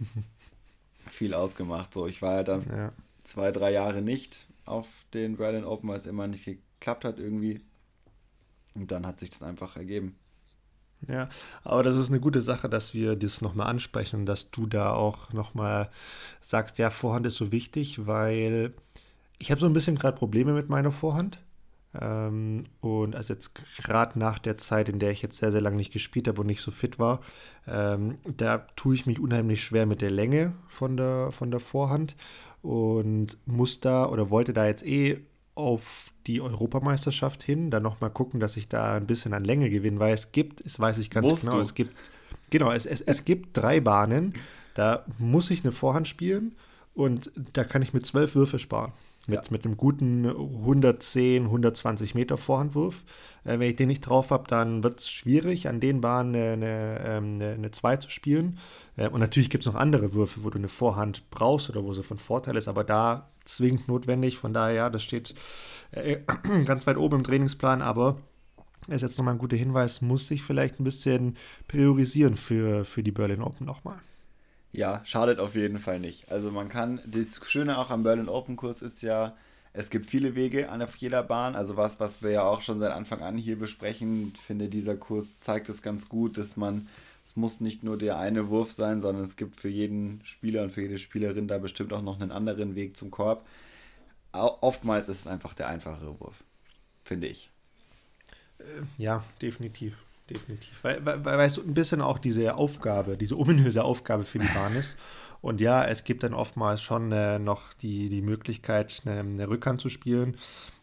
[1.10, 1.94] viel ausgemacht.
[1.94, 2.92] So, ich war ja dann ja.
[3.24, 7.60] zwei, drei Jahre nicht auf den Berlin Open, weil es immer nicht geklappt hat irgendwie.
[8.74, 10.16] Und dann hat sich das einfach ergeben.
[11.08, 11.28] Ja,
[11.64, 15.32] aber das ist eine gute Sache, dass wir das nochmal ansprechen, dass du da auch
[15.32, 15.88] nochmal
[16.40, 18.74] sagst, ja, Vorhand ist so wichtig, weil
[19.38, 21.40] ich habe so ein bisschen gerade Probleme mit meiner Vorhand.
[21.98, 25.76] Ähm, und also jetzt gerade nach der Zeit, in der ich jetzt sehr, sehr lange
[25.76, 27.20] nicht gespielt habe und nicht so fit war,
[27.66, 32.14] ähm, da tue ich mich unheimlich schwer mit der Länge von der, von der Vorhand
[32.62, 35.20] und muss da oder wollte da jetzt eh
[35.54, 39.98] auf die Europameisterschaft hin, dann nochmal gucken, dass ich da ein bisschen an Länge gewinne,
[39.98, 41.60] weil es gibt, das weiß ich ganz Musst genau, du?
[41.60, 41.92] es gibt,
[42.50, 44.34] genau, es, es, es gibt drei Bahnen,
[44.74, 46.54] da muss ich eine Vorhand spielen
[46.94, 48.92] und da kann ich mit zwölf Würfe sparen.
[49.26, 49.50] Mit, ja.
[49.50, 53.04] mit einem guten 110, 120 Meter Vorhandwurf.
[53.44, 57.00] Äh, wenn ich den nicht drauf habe, dann wird es schwierig, an den Bahnen eine,
[57.04, 58.58] eine, eine 2 zu spielen.
[58.96, 61.92] Äh, und natürlich gibt es noch andere Würfe, wo du eine Vorhand brauchst oder wo
[61.92, 64.38] sie von Vorteil ist, aber da zwingend notwendig.
[64.38, 65.34] Von daher, ja, das steht
[65.92, 66.18] äh,
[66.64, 68.16] ganz weit oben im Trainingsplan, aber
[68.88, 71.36] ist jetzt nochmal ein guter Hinweis, muss sich vielleicht ein bisschen
[71.68, 73.98] priorisieren für, für die Berlin Open nochmal.
[74.72, 76.30] Ja, schadet auf jeden Fall nicht.
[76.30, 79.36] Also man kann, das Schöne auch am Berlin Open Kurs ist ja,
[79.72, 81.56] es gibt viele Wege an auf jeder Bahn.
[81.56, 84.96] Also was, was wir ja auch schon seit Anfang an hier besprechen, ich finde dieser
[84.96, 86.88] Kurs zeigt es ganz gut, dass man,
[87.24, 90.72] es muss nicht nur der eine Wurf sein, sondern es gibt für jeden Spieler und
[90.72, 93.44] für jede Spielerin da bestimmt auch noch einen anderen Weg zum Korb.
[94.32, 96.44] Oftmals ist es einfach der einfachere Wurf,
[97.04, 97.50] finde ich.
[98.60, 99.96] Äh, ja, definitiv
[100.30, 100.82] definitiv.
[100.82, 104.74] Weil, weil, weil es ein bisschen auch diese Aufgabe, diese ominöse Aufgabe für die Bahn
[104.76, 104.96] ist.
[105.42, 109.80] Und ja, es gibt dann oftmals schon äh, noch die, die Möglichkeit, eine, eine, Rückhand
[109.80, 110.36] zu spielen.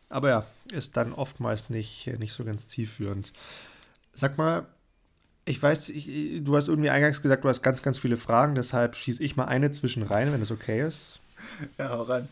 [0.09, 3.33] Aber ja, ist dann oftmals nicht, nicht so ganz zielführend.
[4.13, 4.65] Sag mal,
[5.45, 8.95] ich weiß, ich, du hast irgendwie eingangs gesagt, du hast ganz, ganz viele Fragen, deshalb
[8.95, 11.19] schieße ich mal eine zwischen rein, wenn es okay ist.
[11.77, 12.27] Ja, hau rein.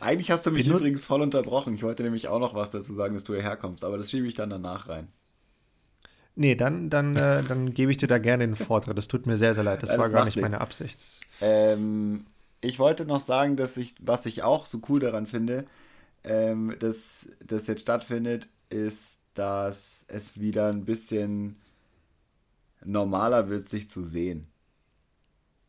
[0.00, 1.74] Eigentlich hast du mich Benut übrigens voll unterbrochen.
[1.74, 4.26] Ich wollte nämlich auch noch was dazu sagen, dass du hierher kommst, aber das schiebe
[4.26, 5.08] ich dann danach rein.
[6.40, 8.96] Nee, dann, dann, äh, dann gebe ich dir da gerne den Vortritt.
[8.96, 9.82] Das tut mir sehr, sehr leid.
[9.82, 10.48] Das, das war gar nicht nichts.
[10.48, 11.00] meine Absicht.
[11.40, 12.24] Ähm,
[12.60, 15.66] ich wollte noch sagen, dass ich, was ich auch so cool daran finde,
[16.22, 21.56] ähm, dass das jetzt stattfindet, ist, dass es wieder ein bisschen
[22.84, 24.46] normaler wird, sich zu sehen.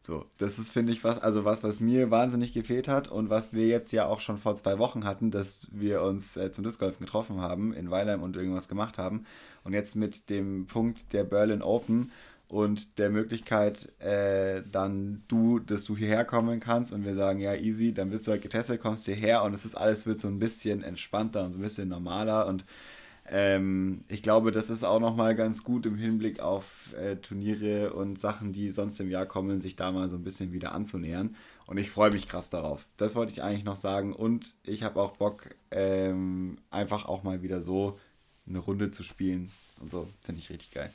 [0.02, 3.54] So, das ist, finde ich, was, also was, was mir wahnsinnig gefehlt hat und was
[3.54, 7.06] wir jetzt ja auch schon vor zwei Wochen hatten, dass wir uns äh, zum Discgolfen
[7.08, 9.26] getroffen haben in Weilheim und irgendwas gemacht haben.
[9.64, 12.12] Und jetzt mit dem Punkt der Berlin Open
[12.48, 17.54] und der Möglichkeit, äh, dann du, dass du hierher kommen kannst und wir sagen, ja,
[17.54, 20.40] easy, dann bist du halt getestet, kommst hierher und es ist alles wird so ein
[20.40, 22.66] bisschen entspannter und so ein bisschen normaler und
[23.32, 28.18] ähm, ich glaube, das ist auch nochmal ganz gut im Hinblick auf äh, Turniere und
[28.18, 31.36] Sachen, die sonst im Jahr kommen, sich da mal so ein bisschen wieder anzunähern.
[31.68, 32.88] Und ich freue mich krass darauf.
[32.98, 34.14] Das wollte ich eigentlich noch sagen.
[34.14, 38.00] Und ich habe auch Bock, ähm, einfach auch mal wieder so
[38.50, 39.52] eine Runde zu spielen.
[39.80, 40.92] Und so, finde ich richtig geil.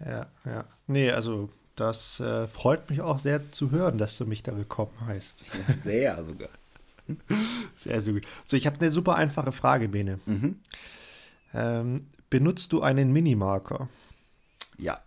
[0.00, 0.64] Ja, ja.
[0.86, 4.92] Nee, also das äh, freut mich auch sehr zu hören, dass du mich da willkommen
[5.06, 5.44] heißt.
[5.82, 6.50] sehr sogar.
[7.74, 8.26] Sehr, sehr gut.
[8.46, 10.20] So, ich habe eine super einfache Frage, Bene.
[10.26, 10.60] Mhm.
[11.54, 13.88] Ähm, benutzt du einen Minimarker?
[14.78, 15.00] Ja.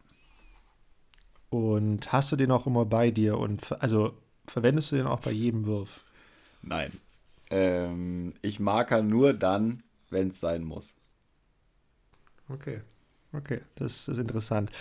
[1.49, 3.37] Und hast du den auch immer bei dir?
[3.37, 4.13] Und also
[4.45, 6.03] verwendest du den auch bei jedem Wurf?
[6.61, 6.91] Nein.
[7.49, 10.93] Ähm, ich marker nur dann, wenn es sein muss.
[12.49, 12.81] Okay.
[13.33, 14.71] Okay, das ist interessant.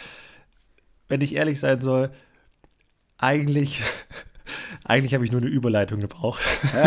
[1.09, 2.11] Wenn ich ehrlich sein soll,
[3.19, 3.83] eigentlich,
[4.85, 6.45] eigentlich habe ich nur eine Überleitung gebraucht.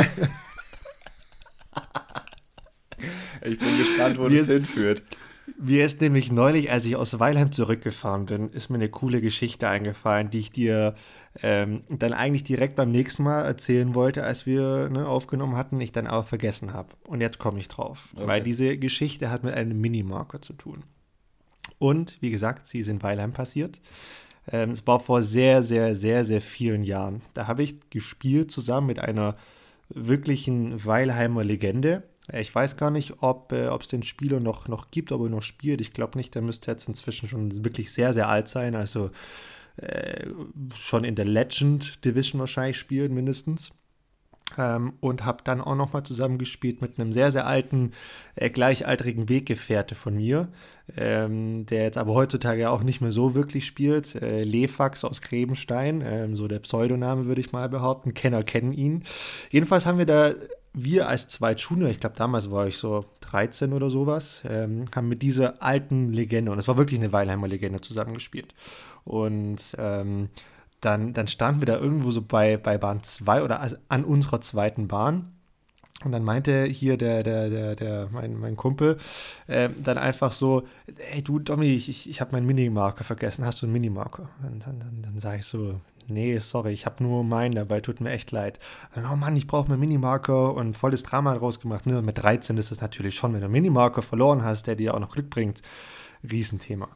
[3.41, 5.03] Ich bin gespannt, wo das hinführt.
[5.57, 9.69] Mir ist nämlich neulich, als ich aus Weilheim zurückgefahren bin, ist mir eine coole Geschichte
[9.69, 10.93] eingefallen, die ich dir
[11.41, 15.93] ähm, dann eigentlich direkt beim nächsten Mal erzählen wollte, als wir ne, aufgenommen hatten, ich
[15.93, 16.89] dann aber vergessen habe.
[17.07, 18.27] Und jetzt komme ich drauf, okay.
[18.27, 20.83] weil diese Geschichte hat mit einem Minimarker zu tun.
[21.79, 23.79] Und wie gesagt, sie ist in Weilheim passiert.
[24.51, 27.21] Ähm, es war vor sehr, sehr, sehr, sehr vielen Jahren.
[27.33, 29.35] Da habe ich gespielt zusammen mit einer
[29.89, 32.03] wirklichen Weilheimer Legende.
[32.33, 35.41] Ich weiß gar nicht, ob äh, es den Spieler noch, noch gibt, ob er noch
[35.41, 35.79] spielt.
[35.79, 38.75] Ich glaube nicht, der müsste jetzt inzwischen schon wirklich sehr, sehr alt sein.
[38.75, 39.11] Also
[39.77, 40.25] äh,
[40.75, 43.71] schon in der Legend Division wahrscheinlich spielen, mindestens.
[44.57, 47.91] Ähm, und habe dann auch nochmal zusammengespielt mit einem sehr, sehr alten,
[48.35, 50.47] äh, gleichaltrigen Weggefährte von mir,
[50.95, 54.15] ähm, der jetzt aber heutzutage auch nicht mehr so wirklich spielt.
[54.15, 58.13] Äh, Lefax aus Grebenstein, ähm, so der Pseudoname würde ich mal behaupten.
[58.13, 59.03] Kenner kennen ihn.
[59.49, 60.33] Jedenfalls haben wir da
[60.77, 65.21] wir als Zweitschule, ich glaube damals war ich so 13 oder sowas, ähm, haben mit
[65.21, 68.53] dieser alten Legende, und es war wirklich eine Weilheimer Legende, zusammengespielt.
[69.03, 70.29] Und ähm,
[70.81, 74.41] dann, dann standen wir da irgendwo so bei, bei Bahn 2 oder also an unserer
[74.41, 75.33] zweiten Bahn.
[76.05, 78.97] Und dann meinte hier der, der, der, der, mein, mein Kumpel
[79.47, 80.67] äh, dann einfach so,
[81.11, 84.29] ey du Domi, ich, ich, ich habe meinen Minimarker vergessen, hast du einen Minimarker?
[84.43, 88.01] Und dann, dann, dann sage ich so, nee, sorry, ich habe nur meinen dabei, tut
[88.01, 88.59] mir echt leid.
[88.95, 91.85] Dann, oh Mann, ich brauche meinen Minimarker und volles Drama draus gemacht.
[91.85, 92.01] Ne?
[92.01, 94.99] Mit 13 ist es natürlich schon, wenn du einen Minimarker verloren hast, der dir auch
[94.99, 95.61] noch Glück bringt,
[96.23, 96.89] Riesenthema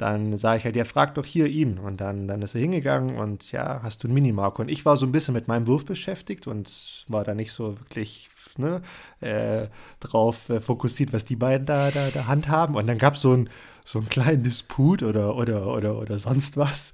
[0.00, 1.78] dann sage ich halt, ja, frag doch hier ihn.
[1.78, 4.60] Und dann, dann ist er hingegangen und ja, hast du einen Minimarker.
[4.60, 7.78] Und ich war so ein bisschen mit meinem Wurf beschäftigt und war da nicht so
[7.78, 8.80] wirklich ne,
[9.20, 9.66] äh,
[10.00, 12.76] drauf äh, fokussiert, was die beiden da, da, da handhaben.
[12.76, 13.50] Und dann gab es so ein
[13.84, 16.92] so einen kleinen Disput oder, oder, oder, oder sonst was.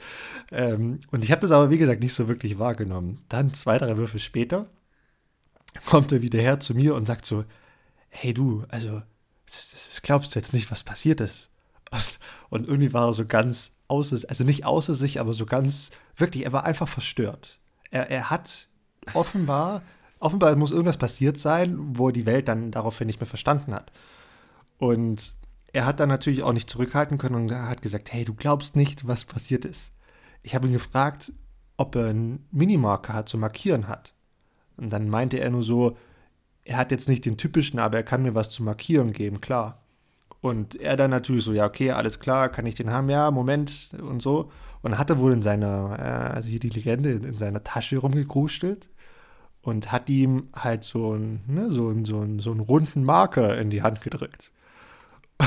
[0.51, 3.23] Ähm, und ich habe das aber, wie gesagt, nicht so wirklich wahrgenommen.
[3.29, 4.67] Dann zwei, drei Würfe später
[5.85, 7.45] kommt er wieder her zu mir und sagt so,
[8.09, 9.03] hey du, also,
[9.45, 11.51] das, das glaubst du jetzt nicht, was passiert ist.
[12.51, 16.45] Und, irgendwie war er so ganz außer, also nicht außer sich, aber so ganz, wirklich,
[16.45, 17.59] er war einfach verstört.
[17.91, 18.69] Er, er hat
[19.15, 19.83] offenbar,
[20.19, 23.93] offenbar muss irgendwas passiert sein, wo er die Welt dann daraufhin nicht mehr verstanden hat.
[24.79, 25.35] Und
[25.73, 29.07] er hat dann natürlich auch nicht zurückhalten können und hat gesagt, hey, du glaubst nicht,
[29.07, 29.93] was passiert ist.
[30.43, 31.33] Ich habe ihn gefragt,
[31.77, 34.15] ob er einen Minimarker hat, zu markieren hat.
[34.77, 35.97] Und dann meinte er nur so,
[36.65, 39.83] er hat jetzt nicht den typischen, aber er kann mir was zu markieren geben, klar.
[40.47, 43.11] Und er dann natürlich so, ja, okay, alles klar, kann ich den haben?
[43.11, 44.53] Ja, Moment und so.
[44.81, 48.89] Und hat er wohl in seiner, äh, also hier die Legende, in seiner Tasche rumgekrustelt
[49.63, 53.59] und hat ihm halt so, ein, ne, so, ein, so, ein, so einen runden Marker
[53.59, 54.53] in die Hand gedrückt.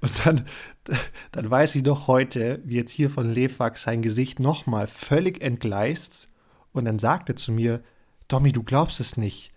[0.00, 0.44] Und dann,
[1.30, 6.26] dann weiß ich noch heute, wie jetzt hier von Lefax sein Gesicht nochmal völlig entgleist.
[6.72, 7.80] Und dann sagt er zu mir,
[8.26, 9.52] Tommy, du glaubst es nicht.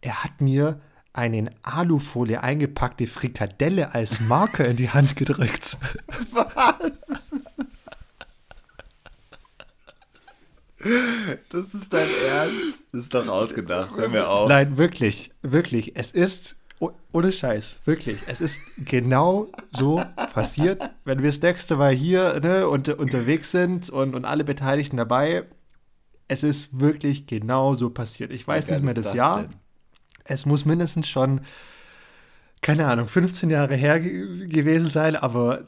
[0.00, 0.80] Er hat mir
[1.14, 5.78] eine in Alufolie eingepackte Frikadelle als Marker in die Hand gedrückt.
[6.32, 6.74] Was?
[11.48, 12.80] Das ist dein Ernst?
[12.92, 13.96] Das ist doch ausgedacht.
[13.96, 14.48] Hör mir auf.
[14.48, 15.96] Nein, wirklich, wirklich.
[15.96, 16.56] Es ist
[17.12, 18.18] ohne Scheiß, wirklich.
[18.26, 20.02] Es ist genau so
[20.34, 24.96] passiert, wenn wir das nächste Mal hier ne, unter, unterwegs sind und, und alle Beteiligten
[24.96, 25.44] dabei.
[26.26, 28.32] Es ist wirklich genau so passiert.
[28.32, 29.42] Ich weiß nicht mehr das, das Jahr.
[29.42, 29.63] Denn?
[30.24, 31.42] Es muss mindestens schon,
[32.62, 35.64] keine Ahnung, 15 Jahre her gewesen sein, aber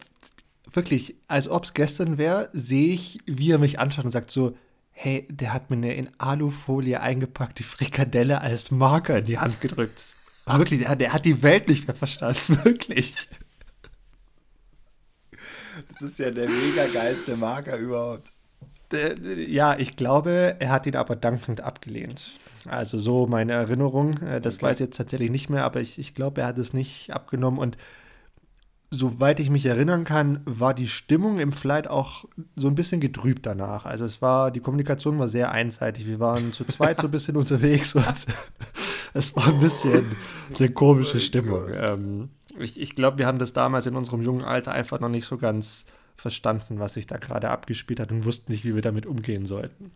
[0.72, 4.56] wirklich, als ob es gestern wäre, sehe ich, wie er mich anschaut und sagt so,
[4.90, 10.16] hey, der hat mir eine in Alufolie eingepackte Frikadelle als Marker in die Hand gedrückt.
[10.46, 13.28] Aber wirklich, der, der, hat die Welt nicht mehr verstanden, wirklich.
[15.92, 18.32] Das ist ja der mega geilste Marker überhaupt.
[19.48, 22.30] Ja, ich glaube, er hat ihn aber dankend abgelehnt.
[22.68, 24.18] Also so meine Erinnerung.
[24.18, 24.66] Äh, das okay.
[24.66, 27.58] weiß ich jetzt tatsächlich nicht mehr, aber ich, ich glaube, er hat es nicht abgenommen.
[27.58, 27.76] Und
[28.90, 33.46] soweit ich mich erinnern kann, war die Stimmung im Flight auch so ein bisschen getrübt
[33.46, 33.84] danach.
[33.84, 36.06] Also es war, die Kommunikation war sehr einseitig.
[36.06, 38.04] Wir waren zu zweit so ein bisschen unterwegs und
[39.14, 40.16] es war ein bisschen
[40.56, 41.68] eine komische Stimmung.
[41.72, 45.26] Ähm, ich ich glaube, wir haben das damals in unserem jungen Alter einfach noch nicht
[45.26, 45.84] so ganz
[46.16, 49.92] verstanden, was sich da gerade abgespielt hat und wussten nicht, wie wir damit umgehen sollten.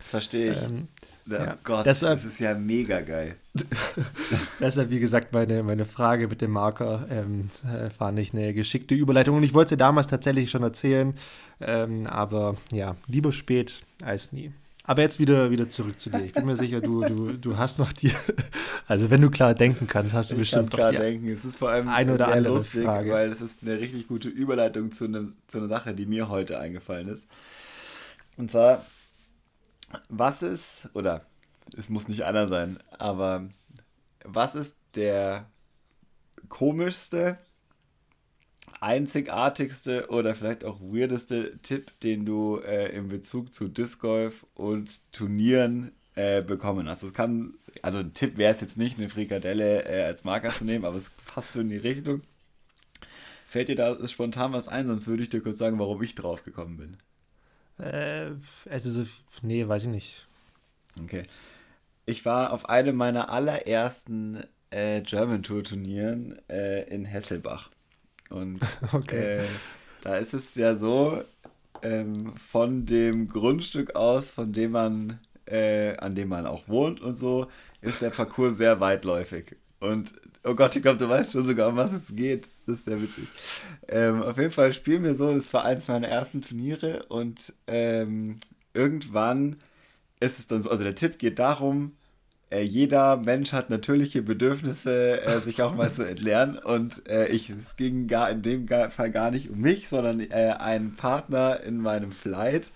[0.00, 0.62] Verstehe ich.
[0.62, 0.88] Ähm,
[1.26, 1.58] ja, ja.
[1.64, 3.36] Gott, deshalb, das ist ja mega geil.
[4.60, 8.94] deshalb, wie gesagt, meine, meine Frage mit dem Marker ähm, äh, fand ich eine geschickte
[8.94, 9.36] Überleitung.
[9.36, 11.14] Und ich wollte sie damals tatsächlich schon erzählen,
[11.60, 14.52] ähm, aber ja, lieber spät als nie.
[14.86, 16.24] Aber jetzt wieder, wieder zurück zu dir.
[16.24, 18.12] Ich bin mir sicher, du, du, du hast noch die.
[18.88, 21.28] Also, wenn du klar denken kannst, hast du ich bestimmt kann klar die denken.
[21.28, 23.10] Es ist vor allem ein oder sehr lustig, Frage.
[23.10, 26.60] weil es ist eine richtig gute Überleitung zu, ne, zu einer Sache, die mir heute
[26.60, 27.26] eingefallen ist.
[28.36, 28.86] Und zwar
[30.08, 31.22] was ist, oder
[31.76, 33.48] es muss nicht einer sein, aber
[34.24, 35.46] was ist der
[36.48, 37.38] komischste,
[38.80, 45.00] einzigartigste oder vielleicht auch weirdeste Tipp, den du äh, in Bezug zu Disc Golf und
[45.12, 47.02] Turnieren äh, bekommen hast?
[47.02, 50.64] Das kann, also ein Tipp wäre es jetzt nicht, eine Frikadelle äh, als Marker zu
[50.64, 52.22] nehmen, aber es passt so in die Richtung.
[53.46, 56.42] Fällt dir da spontan was ein, sonst würde ich dir kurz sagen, warum ich drauf
[56.42, 56.96] gekommen bin.
[57.78, 58.32] Äh,
[58.68, 59.04] also,
[59.42, 60.26] nee, weiß ich nicht.
[61.02, 61.22] Okay.
[62.06, 67.70] Ich war auf einem meiner allerersten äh, German Tour Turnieren äh, in Hesselbach.
[68.30, 68.60] Und
[68.92, 69.38] okay.
[69.38, 69.44] äh,
[70.02, 71.22] da ist es ja so,
[71.82, 77.14] ähm, von dem Grundstück aus, von dem man, äh, an dem man auch wohnt und
[77.14, 77.48] so,
[77.80, 79.56] ist der Parcours sehr weitläufig.
[79.80, 80.12] Und
[80.44, 82.48] oh Gott, ich glaube, du weißt schon sogar, um was es geht.
[82.66, 83.28] Das ist sehr witzig.
[83.88, 88.38] Ähm, auf jeden Fall spielen wir so, das war eins meiner ersten Turniere und ähm,
[88.74, 89.56] irgendwann
[90.18, 91.92] ist es dann so, also der Tipp geht darum,
[92.50, 97.50] äh, jeder Mensch hat natürliche Bedürfnisse, äh, sich auch mal zu entleeren und äh, ich,
[97.50, 101.78] es ging gar in dem Fall gar nicht um mich, sondern äh, einen Partner in
[101.78, 102.70] meinem Flight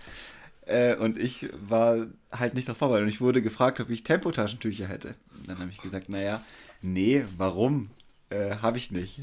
[0.67, 4.87] äh, und ich war halt nicht darauf vorbereitet und ich wurde gefragt, ob ich Tempotaschentücher
[4.87, 5.15] hätte.
[5.39, 6.41] Und dann habe ich gesagt, naja,
[6.81, 7.91] nee, warum?
[8.31, 9.19] Äh, habe ich nicht.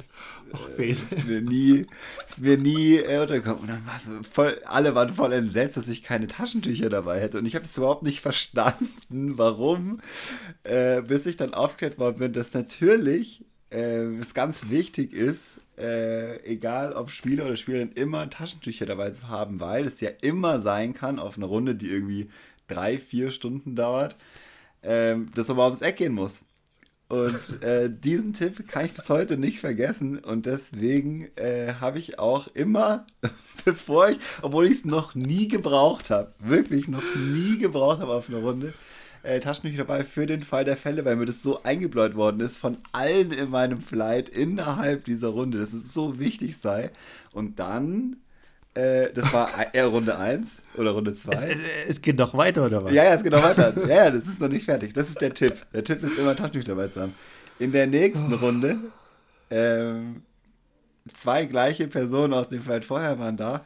[0.51, 1.85] Ach, äh, ist mir nie,
[2.27, 3.61] ist mir nie äh, untergekommen.
[3.61, 7.37] Und dann war so voll, alle waren voll entsetzt, dass ich keine Taschentücher dabei hätte.
[7.37, 10.01] Und ich habe das überhaupt nicht verstanden, warum,
[10.63, 16.43] äh, bis ich dann aufgeklärt worden bin, dass natürlich äh, es ganz wichtig ist, äh,
[16.43, 20.93] egal ob Spieler oder Spielerin, immer Taschentücher dabei zu haben, weil es ja immer sein
[20.93, 22.29] kann, auf einer Runde, die irgendwie
[22.67, 24.17] drei, vier Stunden dauert,
[24.83, 26.41] ähm, dass man mal ums Eck gehen muss.
[27.09, 30.19] Und äh, diesen Tipp kann ich bis heute nicht vergessen.
[30.19, 33.05] Und deswegen äh, habe ich auch immer,
[33.65, 38.27] bevor ich, obwohl ich es noch nie gebraucht habe, wirklich noch nie gebraucht habe auf
[38.27, 38.73] einer Runde,
[39.23, 42.57] äh, Taschentücher dabei für den Fall der Fälle, weil mir das so eingebläut worden ist
[42.57, 46.91] von allen in meinem Flight innerhalb dieser Runde, dass es so wichtig sei.
[47.31, 48.17] Und dann
[48.77, 51.31] äh, das war eher Runde 1 oder Runde 2.
[51.31, 52.93] Es, es, es, geht noch weiter, oder was?
[52.93, 53.73] Ja, ja, es geht noch weiter.
[53.87, 54.93] Ja, ja, das ist noch nicht fertig.
[54.93, 55.65] Das ist der Tipp.
[55.73, 57.15] Der Tipp ist immer Taschentücher dabei zu haben.
[57.59, 58.37] In der nächsten oh.
[58.37, 58.77] Runde
[59.49, 60.21] ähm,
[61.13, 63.65] zwei gleiche Personen aus dem Flight vorher waren da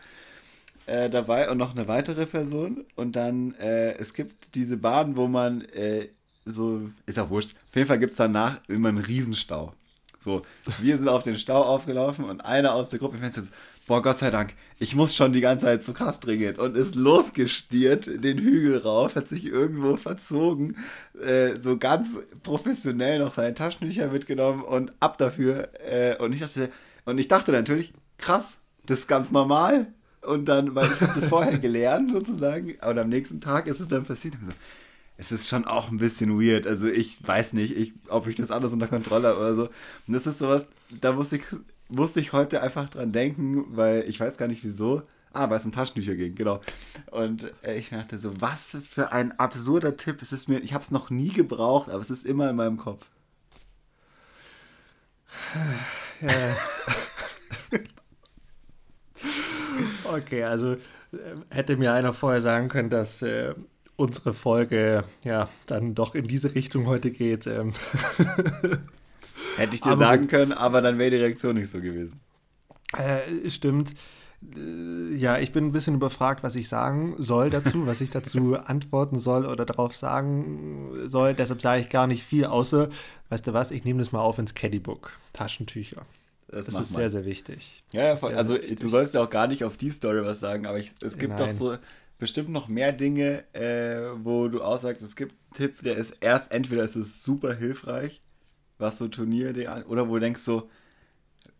[0.85, 2.85] äh, dabei und noch eine weitere Person.
[2.95, 6.07] Und dann, äh, es gibt diese Bahn, wo man äh,
[6.45, 7.51] so, ist auch wurscht.
[7.69, 9.73] Auf jeden Fall gibt es danach immer einen Riesenstau.
[10.19, 10.43] So,
[10.79, 13.41] wir sind auf den Stau aufgelaufen und einer aus der Gruppe fängt so,
[13.91, 16.95] boah, Gott sei Dank, ich muss schon die ganze Zeit so krass dringend und ist
[16.95, 20.77] losgestiert den Hügel raus, hat sich irgendwo verzogen,
[21.21, 22.07] äh, so ganz
[22.41, 25.67] professionell noch seine Taschentücher mitgenommen und ab dafür.
[25.85, 26.71] Äh, und ich dachte,
[27.03, 29.87] und ich dachte natürlich, krass, das ist ganz normal.
[30.21, 34.05] Und dann, weil ich das vorher gelernt sozusagen, und am nächsten Tag ist es dann
[34.05, 34.35] passiert.
[34.41, 34.53] So,
[35.17, 36.65] es ist schon auch ein bisschen weird.
[36.65, 39.63] Also ich weiß nicht, ich, ob ich das alles unter Kontrolle habe oder so.
[40.07, 40.67] Und das ist sowas,
[41.01, 41.43] da musste ich,
[41.91, 45.03] musste ich heute einfach dran denken, weil ich weiß gar nicht wieso.
[45.33, 46.59] Ah, weil es um Taschentücher ging, genau.
[47.09, 50.21] Und äh, ich dachte so, was für ein absurder Tipp.
[50.21, 52.75] Es ist mir, ich habe es noch nie gebraucht, aber es ist immer in meinem
[52.75, 53.09] Kopf.
[56.19, 56.57] Ja.
[60.13, 60.77] okay, also äh,
[61.49, 63.55] hätte mir einer vorher sagen können, dass äh,
[63.95, 67.47] unsere Folge ja dann doch in diese Richtung heute geht.
[67.47, 67.71] Ähm.
[69.57, 72.19] Hätte ich dir aber, sagen können, aber dann wäre die Reaktion nicht so gewesen.
[72.97, 73.93] Äh, stimmt.
[74.55, 78.55] Äh, ja, ich bin ein bisschen überfragt, was ich sagen soll dazu, was ich dazu
[78.63, 81.33] antworten soll oder darauf sagen soll.
[81.33, 82.89] Deshalb sage ich gar nicht viel, außer,
[83.29, 85.11] weißt du was, ich nehme das mal auf ins Caddybook.
[85.33, 86.05] Taschentücher.
[86.47, 87.83] Das, das ist sehr, sehr wichtig.
[87.93, 90.41] Ja, ja sehr, also sehr du sollst ja auch gar nicht auf die Story was
[90.41, 91.47] sagen, aber ich, es gibt Nein.
[91.47, 91.77] doch so
[92.17, 96.51] bestimmt noch mehr Dinge, äh, wo du aussagst, es gibt einen Tipp, der ist erst,
[96.51, 98.21] entweder ist es super hilfreich,
[98.81, 100.69] was so Turnier, oder wo du denkst so,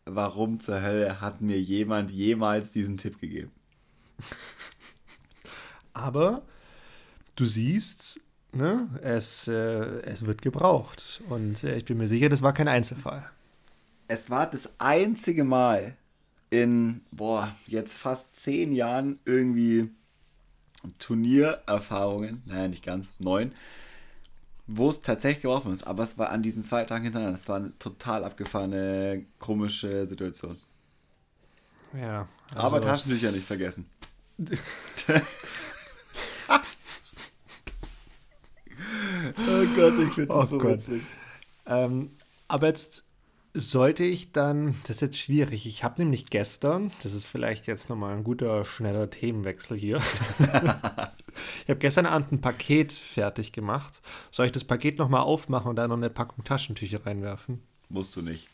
[0.06, 3.52] warum zur Hölle hat mir jemand jemals diesen Tipp gegeben?
[5.94, 6.42] Aber
[7.36, 8.20] du siehst,
[8.52, 11.22] ne, es, äh, es wird gebraucht.
[11.30, 13.30] Und äh, ich bin mir sicher, das war kein Einzelfall.
[14.08, 15.96] Es war das einzige Mal
[16.50, 19.90] in, boah, jetzt fast zehn Jahren irgendwie
[21.00, 23.54] Turniererfahrungen, naja, nicht ganz, neun,
[24.74, 27.38] wo es tatsächlich geworfen ist, aber es war an diesen zwei Tagen hintereinander.
[27.38, 30.58] Es war eine total abgefahrene, komische Situation.
[31.94, 32.28] Ja.
[32.54, 33.86] Also aber Taschentücher nicht vergessen.
[34.40, 34.46] oh
[39.76, 40.72] Gott, ich finde das oh so Gott.
[40.72, 41.04] witzig.
[41.66, 42.12] Ähm,
[42.48, 43.04] aber jetzt
[43.54, 47.90] sollte ich dann, das ist jetzt schwierig, ich habe nämlich gestern, das ist vielleicht jetzt
[47.90, 50.02] nochmal ein guter, schneller Themenwechsel hier.
[51.64, 54.02] ich habe gestern Abend ein Paket fertig gemacht.
[54.32, 57.62] Soll ich das Paket nochmal aufmachen und da noch eine Packung Taschentücher reinwerfen?
[57.90, 58.48] Musst du nicht.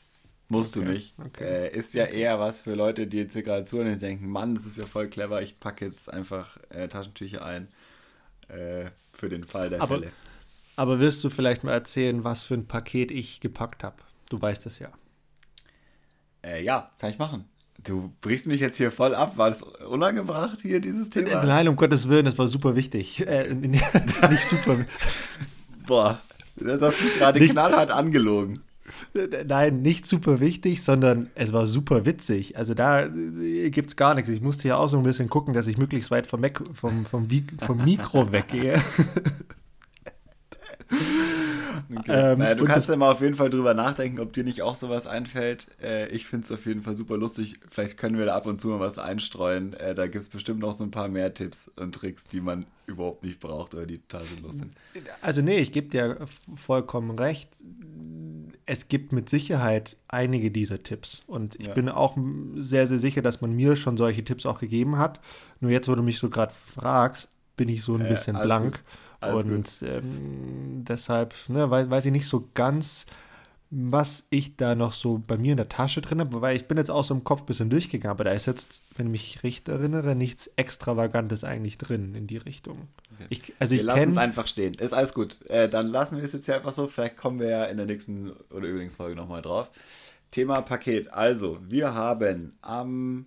[0.50, 0.86] Musst okay.
[0.86, 1.14] du nicht.
[1.20, 1.44] Okay.
[1.44, 4.66] Äh, ist ja eher was für Leute, die jetzt gerade zuhören und denken, Mann, das
[4.66, 7.68] ist ja voll clever, ich packe jetzt einfach äh, Taschentücher ein
[8.48, 10.12] äh, für den Fall der aber, Fälle.
[10.76, 13.98] Aber willst du vielleicht mal erzählen, was für ein Paket ich gepackt habe?
[14.30, 14.92] Du weißt es ja.
[16.44, 17.46] Äh, ja, kann ich machen.
[17.84, 19.38] Du brichst mich jetzt hier voll ab.
[19.38, 21.44] War das unangebracht hier, dieses Thema?
[21.44, 23.26] Nein, um Gottes Willen, das war super wichtig.
[23.28, 24.78] Äh, nicht super.
[25.86, 26.20] Boah,
[26.56, 28.60] das hast du gerade knallhart angelogen.
[29.48, 32.58] Nein, nicht super wichtig, sondern es war super witzig.
[32.58, 34.30] Also da äh, gibt es gar nichts.
[34.30, 37.06] Ich musste ja auch so ein bisschen gucken, dass ich möglichst weit vom, Mac, vom,
[37.06, 37.28] vom,
[37.60, 38.82] vom Mikro weggehe.
[41.96, 42.32] Okay.
[42.32, 44.76] Ähm, naja, du kannst ja mal auf jeden Fall drüber nachdenken, ob dir nicht auch
[44.76, 45.68] sowas einfällt.
[45.82, 47.60] Äh, ich finde es auf jeden Fall super lustig.
[47.70, 49.74] Vielleicht können wir da ab und zu mal was einstreuen.
[49.74, 52.66] Äh, da gibt es bestimmt noch so ein paar mehr Tipps und Tricks, die man
[52.88, 54.74] überhaupt nicht braucht oder die total sinnlos sind.
[55.22, 56.18] Also nee, ich gebe dir
[56.56, 57.50] vollkommen recht.
[58.66, 61.22] Es gibt mit Sicherheit einige dieser Tipps.
[61.28, 61.74] Und ich ja.
[61.74, 62.18] bin auch
[62.56, 65.22] sehr, sehr sicher, dass man mir schon solche Tipps auch gegeben hat.
[65.62, 68.76] Nur jetzt, wo du mich so gerade fragst, bin ich so ein äh, bisschen blank.
[68.76, 68.84] Gut.
[69.20, 73.06] Alles und ähm, deshalb ne, weiß, weiß ich nicht so ganz,
[73.70, 76.78] was ich da noch so bei mir in der Tasche drin habe, weil ich bin
[76.78, 79.44] jetzt auch so im Kopf ein bisschen durchgegangen, aber da ist jetzt, wenn ich mich
[79.44, 82.88] richtig erinnere, nichts Extravagantes eigentlich drin in die Richtung.
[83.30, 84.74] Ich, also wir ich lassen es einfach stehen.
[84.76, 85.38] Ist alles gut.
[85.50, 86.88] Äh, dann lassen wir es jetzt hier einfach so.
[86.88, 89.70] Vielleicht kommen wir ja in der nächsten oder Üblingsfolge nochmal drauf.
[90.32, 91.12] Thema Paket.
[91.12, 93.26] Also, wir haben am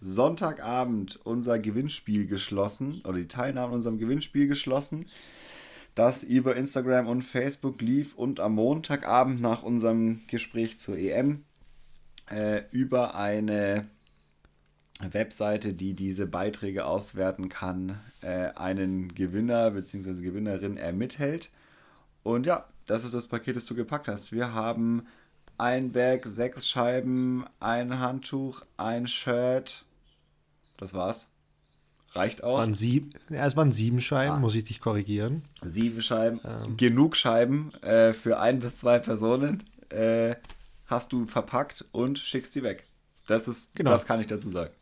[0.00, 5.06] Sonntagabend unser Gewinnspiel geschlossen oder die Teilnahme an unserem Gewinnspiel geschlossen,
[5.94, 11.44] das über Instagram und Facebook lief und am Montagabend nach unserem Gespräch zur EM
[12.30, 13.86] äh, über eine
[15.00, 20.22] Webseite, die diese Beiträge auswerten kann, äh, einen Gewinner bzw.
[20.22, 21.50] Gewinnerin ermittelt.
[22.22, 24.32] Und ja, das ist das Paket, das du gepackt hast.
[24.32, 25.06] Wir haben
[25.58, 29.85] ein Bag, sechs Scheiben, ein Handtuch, ein Shirt.
[30.76, 31.30] Das war's.
[32.12, 32.58] Reicht auch.
[32.58, 34.38] Waren sieb, ja, es waren sieben Scheiben, ah.
[34.38, 35.42] muss ich dich korrigieren.
[35.62, 36.40] Sieben Scheiben.
[36.44, 36.76] Ähm.
[36.76, 39.64] Genug Scheiben äh, für ein bis zwei Personen.
[39.90, 40.36] Äh,
[40.86, 42.86] hast du verpackt und schickst sie weg.
[43.26, 43.90] Das ist, genau.
[43.90, 44.72] das kann ich dazu sagen.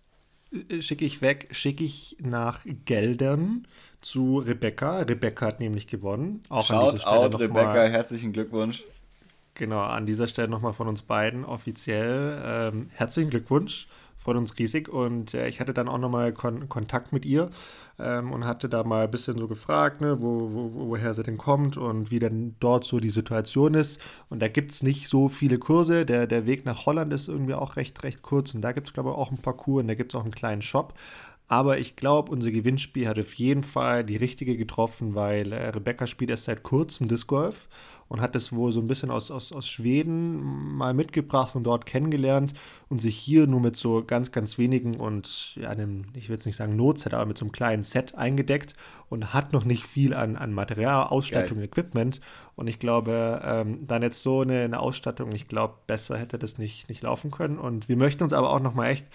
[0.68, 3.66] Äh, schicke ich weg, schicke ich nach Geldern
[4.00, 5.00] zu Rebecca.
[5.00, 6.40] Rebecca hat nämlich gewonnen.
[6.48, 8.84] Auch Shout an dieser Stelle out, Rebecca, mal, herzlichen Glückwunsch.
[9.54, 13.86] Genau, an dieser Stelle nochmal von uns beiden offiziell ähm, herzlichen Glückwunsch
[14.24, 14.88] freut uns riesig.
[14.88, 17.50] Und äh, ich hatte dann auch nochmal Kon Kontakt mit ihr
[17.98, 21.38] ähm, und hatte da mal ein bisschen so gefragt, ne, wo, wo, woher sie denn
[21.38, 24.00] kommt und wie denn dort so die Situation ist.
[24.30, 26.06] Und da gibt es nicht so viele Kurse.
[26.06, 28.54] Der, der Weg nach Holland ist irgendwie auch recht, recht kurz.
[28.54, 30.34] Und da gibt es, glaube ich, auch ein Parcours und da gibt es auch einen
[30.34, 30.94] kleinen Shop.
[31.46, 36.06] Aber ich glaube, unser Gewinnspiel hat auf jeden Fall die richtige getroffen, weil äh, Rebecca
[36.06, 37.68] spielt erst seit kurzem Disc Golf
[38.08, 41.84] und hat das wohl so ein bisschen aus, aus, aus Schweden mal mitgebracht und dort
[41.84, 42.54] kennengelernt
[42.88, 46.46] und sich hier nur mit so ganz, ganz wenigen und ja, einem, ich will jetzt
[46.46, 48.74] nicht sagen Notset, aber mit so einem kleinen Set eingedeckt
[49.08, 51.66] und hat noch nicht viel an, an Material, Ausstattung, Geil.
[51.66, 52.20] Equipment.
[52.56, 56.58] Und ich glaube, ähm, dann jetzt so eine, eine Ausstattung, ich glaube, besser hätte das
[56.58, 57.58] nicht, nicht laufen können.
[57.58, 59.06] Und wir möchten uns aber auch nochmal echt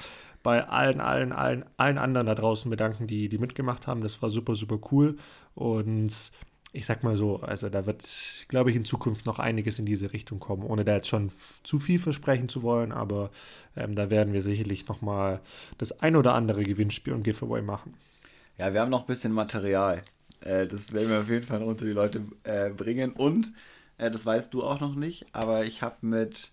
[0.43, 4.01] bei allen, allen, allen, allen anderen da draußen bedanken, die, die mitgemacht haben.
[4.01, 5.17] Das war super, super cool.
[5.55, 6.31] Und
[6.71, 10.13] ich sag mal so, also da wird, glaube ich, in Zukunft noch einiges in diese
[10.13, 11.31] Richtung kommen, ohne da jetzt schon
[11.63, 13.31] zu viel versprechen zu wollen, aber
[13.75, 15.39] ähm, da werden wir sicherlich nochmal
[15.79, 17.95] das ein oder andere Gewinnspiel und Giveaway machen.
[18.57, 20.03] Ja, wir haben noch ein bisschen Material.
[20.41, 23.51] Äh, das werden wir auf jeden Fall unter die Leute äh, bringen und
[23.97, 26.51] äh, das weißt du auch noch nicht, aber ich habe mit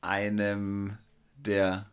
[0.00, 0.96] einem
[1.36, 1.86] der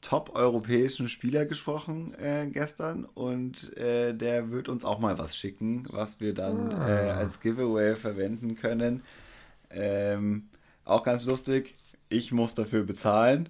[0.00, 6.20] top-europäischen Spieler gesprochen äh, gestern und äh, der wird uns auch mal was schicken, was
[6.20, 6.88] wir dann ah.
[6.88, 9.02] äh, als Giveaway verwenden können.
[9.70, 10.48] Ähm,
[10.84, 11.74] auch ganz lustig,
[12.08, 13.48] ich muss dafür bezahlen,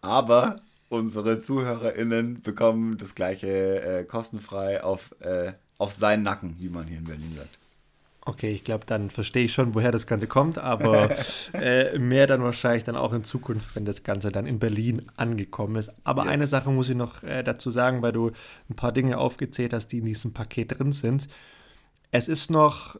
[0.00, 0.56] aber
[0.88, 6.98] unsere ZuhörerInnen bekommen das gleiche äh, kostenfrei auf, äh, auf seinen Nacken, wie man hier
[6.98, 7.61] in Berlin sagt.
[8.24, 11.10] Okay, ich glaube, dann verstehe ich schon, woher das Ganze kommt, aber
[11.54, 15.74] äh, mehr dann wahrscheinlich dann auch in Zukunft, wenn das Ganze dann in Berlin angekommen
[15.74, 15.90] ist.
[16.04, 16.32] Aber yes.
[16.32, 18.30] eine Sache muss ich noch äh, dazu sagen, weil du
[18.70, 21.26] ein paar Dinge aufgezählt hast, die in diesem Paket drin sind.
[22.12, 22.96] Es ist noch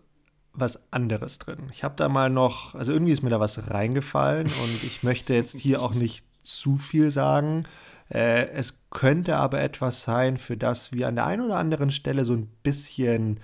[0.55, 1.69] was anderes drin.
[1.71, 5.35] Ich habe da mal noch, also irgendwie ist mir da was reingefallen und ich möchte
[5.35, 7.63] jetzt hier auch nicht zu viel sagen.
[8.13, 12.25] Äh, es könnte aber etwas sein, für das wir an der einen oder anderen Stelle
[12.25, 13.39] so ein bisschen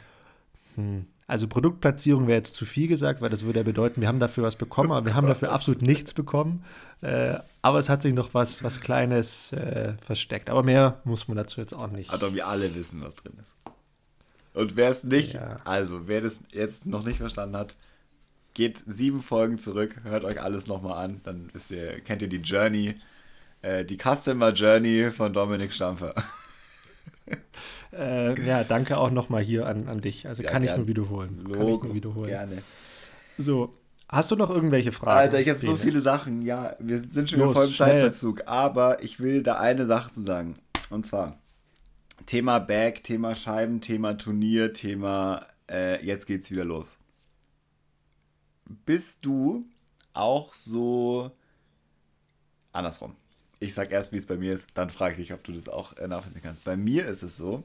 [0.74, 4.18] hm, also Produktplatzierung wäre jetzt zu viel gesagt, weil das würde ja bedeuten, wir haben
[4.18, 6.64] dafür was bekommen, aber wir haben dafür absolut nichts bekommen.
[7.02, 10.48] Äh, aber es hat sich noch was, was Kleines äh, versteckt.
[10.48, 12.14] Aber mehr muss man dazu jetzt auch nicht.
[12.14, 13.54] Aber wir alle wissen, was drin ist.
[14.54, 15.58] Und wer es nicht, ja.
[15.64, 17.76] also wer das jetzt noch nicht verstanden hat,
[18.54, 22.38] geht sieben Folgen zurück, hört euch alles nochmal an, dann wisst ihr, kennt ihr die
[22.38, 22.94] Journey,
[23.60, 26.14] äh, die Customer Journey von Dominik Stampfer.
[27.92, 30.28] Äh, ja, danke auch nochmal hier an, an dich.
[30.28, 30.72] Also ja, kann gern.
[30.72, 31.48] ich nur wiederholen.
[31.52, 32.28] Kann ich nur wiederholen.
[32.28, 32.62] Gerne.
[33.38, 33.74] So,
[34.08, 35.18] hast du noch irgendwelche Fragen?
[35.18, 36.42] Alter, ich habe so viele Sachen.
[36.42, 38.42] Ja, wir sind schon Los, voll im Zeitverzug.
[38.46, 40.56] Aber ich will da eine Sache zu sagen.
[40.90, 41.38] Und zwar
[42.26, 46.98] Thema Bag, Thema Scheiben, Thema Turnier, Thema äh, jetzt geht's wieder los.
[48.84, 49.66] Bist du
[50.12, 51.30] auch so
[52.72, 53.14] andersrum?
[53.60, 55.68] Ich sag erst, wie es bei mir ist, dann frage ich dich, ob du das
[55.68, 56.64] auch äh, nachvollziehen kannst.
[56.64, 57.64] Bei mir ist es so,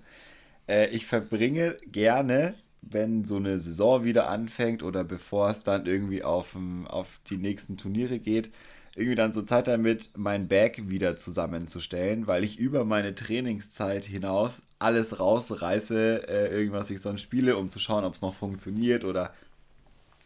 [0.68, 6.24] äh, ich verbringe gerne, wenn so eine Saison wieder anfängt oder bevor es dann irgendwie
[6.24, 8.52] auf, auf die nächsten Turniere geht,
[8.96, 14.62] irgendwie dann so Zeit damit, mein Bag wieder zusammenzustellen, weil ich über meine Trainingszeit hinaus
[14.80, 19.34] alles rausreiße, äh, irgendwas ich sonst spiele, um zu schauen, ob es noch funktioniert oder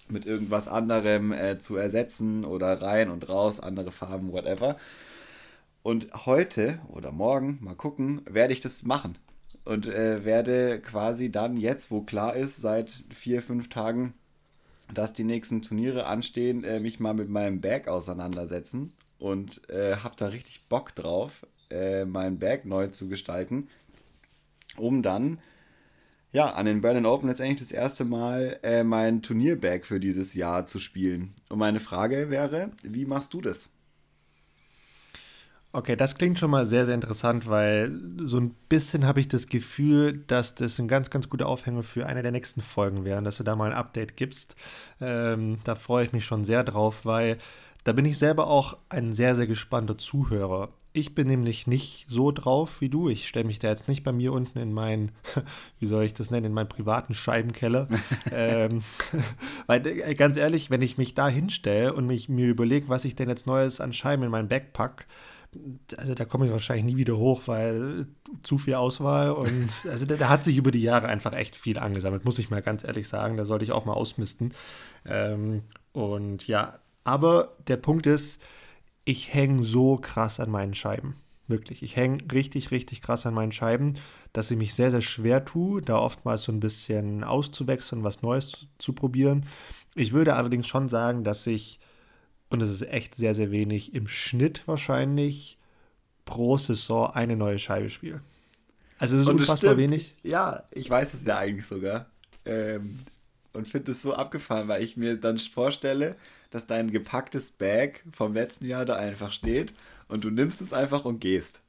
[0.09, 4.77] mit irgendwas anderem äh, zu ersetzen oder rein und raus, andere Farben, whatever.
[5.83, 9.17] Und heute oder morgen, mal gucken, werde ich das machen.
[9.63, 14.13] Und äh, werde quasi dann jetzt, wo klar ist, seit vier, fünf Tagen,
[14.93, 18.93] dass die nächsten Turniere anstehen, äh, mich mal mit meinem Bag auseinandersetzen.
[19.19, 23.67] Und äh, habe da richtig Bock drauf, äh, mein Bag neu zu gestalten,
[24.77, 25.39] um dann
[26.33, 30.67] ja, an den Berlin Open letztendlich das erste Mal äh, mein Turnierbag für dieses Jahr
[30.67, 31.33] zu spielen.
[31.49, 33.69] Und meine Frage wäre, wie machst du das?
[35.73, 37.91] Okay, das klingt schon mal sehr, sehr interessant, weil
[38.23, 42.05] so ein bisschen habe ich das Gefühl, dass das ein ganz, ganz guter Aufhänger für
[42.07, 44.55] eine der nächsten Folgen wäre, dass du da mal ein Update gibst.
[45.01, 47.37] Ähm, da freue ich mich schon sehr drauf, weil
[47.83, 50.69] da bin ich selber auch ein sehr, sehr gespannter Zuhörer.
[50.93, 53.07] Ich bin nämlich nicht so drauf wie du.
[53.07, 55.11] Ich stelle mich da jetzt nicht bei mir unten in meinen,
[55.79, 57.87] wie soll ich das nennen, in meinen privaten Scheibenkeller.
[58.31, 58.83] ähm,
[59.67, 63.15] weil äh, ganz ehrlich, wenn ich mich da hinstelle und mich, mir überlege, was ich
[63.15, 65.05] denn jetzt Neues an Scheiben in meinen Bag pack,
[65.97, 68.07] also da komme ich wahrscheinlich nie wieder hoch, weil
[68.43, 71.79] zu viel Auswahl und also da, da, hat sich über die Jahre einfach echt viel
[71.79, 73.37] angesammelt, muss ich mal ganz ehrlich sagen.
[73.37, 74.53] Da sollte ich auch mal ausmisten.
[75.05, 78.41] Ähm, und ja, aber der Punkt ist,
[79.05, 81.15] ich hänge so krass an meinen Scheiben.
[81.47, 81.81] Wirklich.
[81.81, 83.97] Ich hänge richtig, richtig krass an meinen Scheiben,
[84.33, 88.49] dass ich mich sehr, sehr schwer tue, da oftmals so ein bisschen auszuwechseln, was Neues
[88.49, 89.45] zu, zu probieren.
[89.95, 91.79] Ich würde allerdings schon sagen, dass ich
[92.49, 95.57] und es ist echt sehr, sehr wenig, im Schnitt wahrscheinlich
[96.25, 98.21] pro Saison eine neue Scheibe spiele.
[98.99, 99.77] Also es ist und unfassbar stimmt.
[99.77, 100.15] wenig.
[100.23, 102.07] Ja, ich weiß es ja eigentlich sogar.
[102.45, 102.99] Ähm,
[103.53, 106.15] und finde es so abgefahren, weil ich mir dann vorstelle,
[106.51, 109.73] dass dein gepacktes Bag vom letzten Jahr da einfach steht
[110.07, 111.61] und du nimmst es einfach und gehst.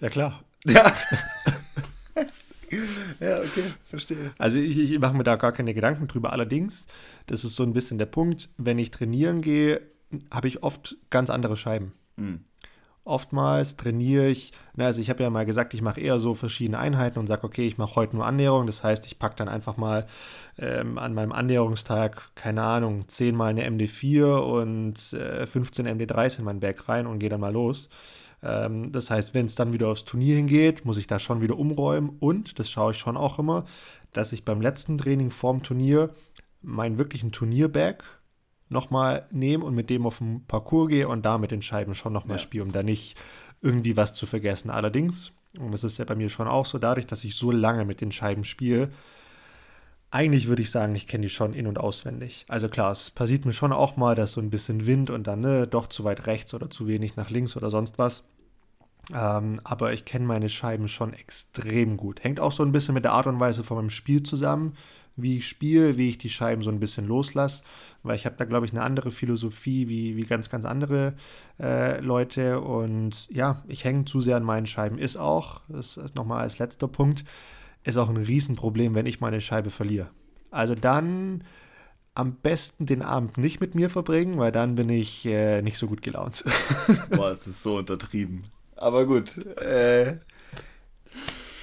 [0.00, 0.42] Ja, klar.
[0.66, 0.94] Ja.
[3.20, 4.32] ja, okay, verstehe.
[4.38, 6.32] Also ich, ich mache mir da gar keine Gedanken drüber.
[6.32, 6.86] Allerdings,
[7.26, 9.80] das ist so ein bisschen der Punkt, wenn ich trainieren gehe,
[10.30, 11.92] habe ich oft ganz andere Scheiben.
[12.16, 12.40] Mhm.
[13.04, 16.80] Oftmals trainiere ich, na, also ich habe ja mal gesagt, ich mache eher so verschiedene
[16.80, 18.66] Einheiten und sage, okay, ich mache heute nur Annäherung.
[18.66, 20.06] Das heißt, ich packe dann einfach mal
[20.58, 26.44] ähm, an meinem Annäherungstag, keine Ahnung, 10 mal eine MD4 und äh, 15 MD3s in
[26.44, 27.90] mein Berg rein und gehe dann mal los.
[28.42, 31.56] Ähm, das heißt, wenn es dann wieder aufs Turnier hingeht, muss ich da schon wieder
[31.56, 33.66] umräumen und, das schaue ich schon auch immer,
[34.12, 36.10] dass ich beim letzten Training vorm Turnier
[36.60, 38.02] meinen wirklichen Turnierbag
[38.68, 42.12] nochmal nehme und mit dem auf den Parcours gehe und da mit den Scheiben schon
[42.12, 42.42] nochmal ja.
[42.42, 43.16] spiele, um da nicht
[43.60, 44.70] irgendwie was zu vergessen.
[44.70, 47.84] Allerdings, und das ist ja bei mir schon auch so, dadurch, dass ich so lange
[47.84, 48.90] mit den Scheiben spiele,
[50.10, 52.46] eigentlich würde ich sagen, ich kenne die schon in- und auswendig.
[52.48, 55.40] Also klar, es passiert mir schon auch mal, dass so ein bisschen Wind und dann
[55.40, 58.24] ne, doch zu weit rechts oder zu wenig nach links oder sonst was.
[59.14, 62.24] Ähm, aber ich kenne meine Scheiben schon extrem gut.
[62.24, 64.74] Hängt auch so ein bisschen mit der Art und Weise von meinem Spiel zusammen
[65.16, 67.64] wie ich spiele, wie ich die Scheiben so ein bisschen loslasse,
[68.02, 71.14] weil ich habe da, glaube ich, eine andere Philosophie wie, wie ganz, ganz andere
[71.58, 74.98] äh, Leute und ja, ich hänge zu sehr an meinen Scheiben.
[74.98, 77.24] Ist auch, das ist nochmal als letzter Punkt,
[77.84, 80.10] ist auch ein Riesenproblem, wenn ich meine Scheibe verliere.
[80.50, 81.44] Also dann
[82.14, 85.86] am besten den Abend nicht mit mir verbringen, weil dann bin ich äh, nicht so
[85.86, 86.44] gut gelaunt.
[87.10, 88.44] Boah, es ist so untertrieben.
[88.74, 89.36] Aber gut.
[89.58, 90.18] Äh,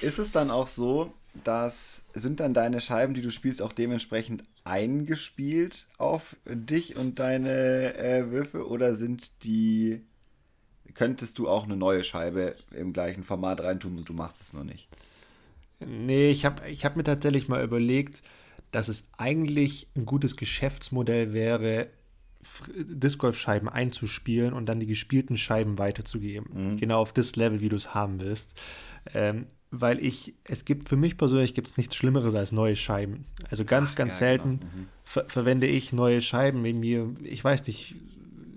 [0.00, 1.12] ist es dann auch so,
[1.42, 7.96] dass sind dann deine Scheiben, die du spielst, auch dementsprechend eingespielt auf dich und deine
[7.96, 10.00] äh, Würfe oder sind die
[10.94, 14.64] könntest du auch eine neue Scheibe im gleichen Format reintun und du machst es nur
[14.64, 14.88] nicht?
[15.80, 18.22] Nee, ich habe ich hab mir tatsächlich mal überlegt,
[18.70, 21.88] dass es eigentlich ein gutes Geschäftsmodell wäre,
[22.76, 26.72] Disc Golf Scheiben einzuspielen und dann die gespielten Scheiben weiterzugeben.
[26.72, 26.76] Mhm.
[26.76, 28.52] Genau auf das Level, wie du es haben willst.
[29.14, 29.46] Ähm,
[29.80, 33.24] weil ich, es gibt für mich persönlich gibt es nichts Schlimmeres als neue Scheiben.
[33.50, 34.72] Also ganz, Ach, ganz ja, selten genau.
[34.72, 34.88] mhm.
[35.04, 37.10] ver verwende ich neue Scheiben in mir.
[37.22, 37.96] Ich weiß nicht,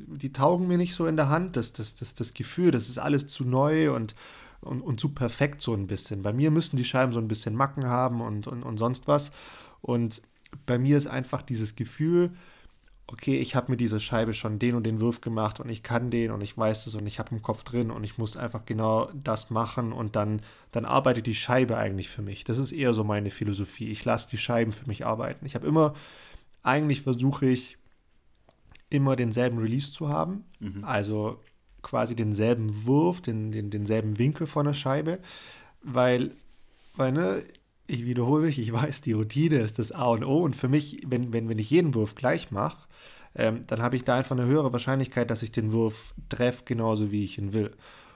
[0.07, 1.55] die taugen mir nicht so in der Hand.
[1.55, 4.15] Das, das, das, das Gefühl, das ist alles zu neu und,
[4.61, 6.21] und, und zu perfekt so ein bisschen.
[6.21, 9.31] Bei mir müssen die Scheiben so ein bisschen Macken haben und, und, und sonst was.
[9.81, 10.21] Und
[10.65, 12.31] bei mir ist einfach dieses Gefühl,
[13.07, 16.09] okay, ich habe mit dieser Scheibe schon den und den Wurf gemacht und ich kann
[16.09, 18.65] den und ich weiß es und ich habe im Kopf drin und ich muss einfach
[18.65, 20.41] genau das machen und dann,
[20.71, 22.43] dann arbeitet die Scheibe eigentlich für mich.
[22.43, 23.89] Das ist eher so meine Philosophie.
[23.89, 25.45] Ich lasse die Scheiben für mich arbeiten.
[25.45, 25.93] Ich habe immer,
[26.63, 27.77] eigentlich versuche ich
[28.89, 30.83] immer denselben Release zu haben, mhm.
[30.83, 31.39] also
[31.81, 35.19] quasi denselben Wurf, den, den, denselben Winkel von der Scheibe,
[35.81, 36.31] weil,
[36.95, 37.43] weil ne,
[37.87, 41.01] ich wiederhole mich, ich weiß, die Routine ist das A und O und für mich,
[41.07, 42.87] wenn, wenn, wenn ich jeden Wurf gleich mache,
[43.35, 47.11] ähm, dann habe ich da einfach eine höhere Wahrscheinlichkeit, dass ich den Wurf treffe, genauso
[47.11, 47.71] wie ich ihn will.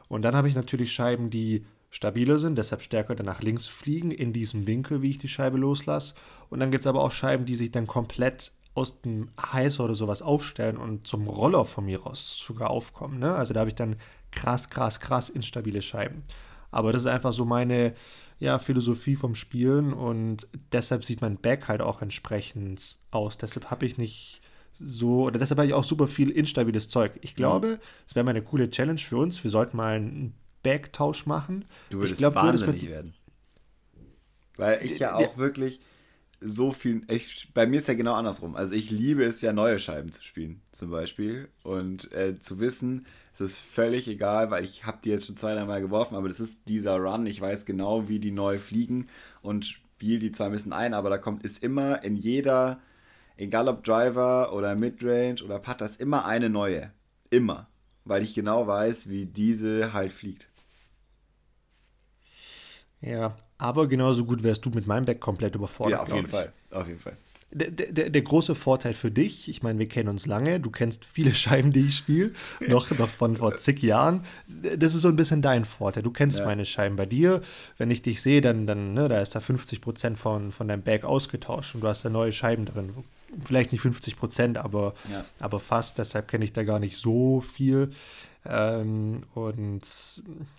[0.09, 4.11] Und dann habe ich natürlich Scheiben, die stabiler sind, deshalb stärker dann nach links fliegen,
[4.11, 6.15] in diesem Winkel, wie ich die Scheibe loslasse.
[6.49, 9.95] Und dann gibt es aber auch Scheiben, die sich dann komplett aus dem Heißer oder
[9.95, 13.19] sowas aufstellen und zum Roller von mir aus sogar aufkommen.
[13.19, 13.36] Ne?
[13.36, 13.97] Also da habe ich dann
[14.32, 16.24] krass, krass, krass instabile Scheiben.
[16.72, 17.93] Aber das ist einfach so meine
[18.39, 23.38] ja, Philosophie vom Spielen und deshalb sieht mein Back halt auch entsprechend aus.
[23.38, 24.41] Deshalb habe ich nicht
[24.74, 27.13] so, oder deshalb habe ich auch super viel instabiles Zeug.
[27.22, 29.43] Ich glaube, es wäre mal eine coole Challenge für uns.
[29.43, 31.65] Wir sollten mal einen Backtausch machen.
[31.89, 33.13] Du würdest ich glaub, wahnsinnig mit, werden.
[34.57, 35.80] Weil ich ja auch wirklich
[36.39, 37.03] so viel.
[37.09, 38.55] Ich, bei mir ist ja genau andersrum.
[38.55, 41.47] Also ich liebe es ja, neue Scheiben zu spielen, zum Beispiel.
[41.63, 45.53] Und äh, zu wissen, es ist völlig egal, weil ich habe die jetzt schon zwei,
[45.55, 47.25] dreimal geworfen, aber das ist dieser Run.
[47.25, 49.07] Ich weiß genau, wie die neu fliegen
[49.41, 52.79] und spiele die zwar ein bisschen ein, aber da kommt, ist immer in jeder
[53.38, 56.91] egal ob Driver oder Midrange oder Putter, ist immer eine neue.
[57.29, 57.67] Immer.
[58.05, 60.49] weil ich genau weiß, wie diese halt fliegt.
[63.01, 65.99] Ja, aber genauso gut wärst du mit meinem Back komplett überfordert.
[65.99, 66.32] Ja, auf jeden ich.
[66.32, 66.53] Fall.
[66.71, 67.17] Auf jeden Fall.
[67.54, 71.04] Der, der, der, große Vorteil für dich, ich meine, wir kennen uns lange, du kennst
[71.06, 72.32] viele Scheiben, die ich spiele,
[72.68, 74.24] noch, noch von vor zig Jahren.
[74.78, 76.04] Das ist so ein bisschen dein Vorteil.
[76.04, 76.45] Du kennst ja.
[76.45, 77.41] meine Scheiben bei dir.
[77.78, 80.84] Wenn ich dich sehe, dann, dann ne, da ist da 50 Prozent von, von deinem
[80.84, 82.93] Bag ausgetauscht und du hast da neue Scheiben drin.
[83.45, 85.26] Vielleicht nicht 50 Prozent, aber, ja.
[85.39, 85.97] aber fast.
[85.97, 87.91] Deshalb kenne ich da gar nicht so viel.
[88.45, 89.82] Ähm, und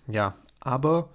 [0.07, 1.09] ja, aber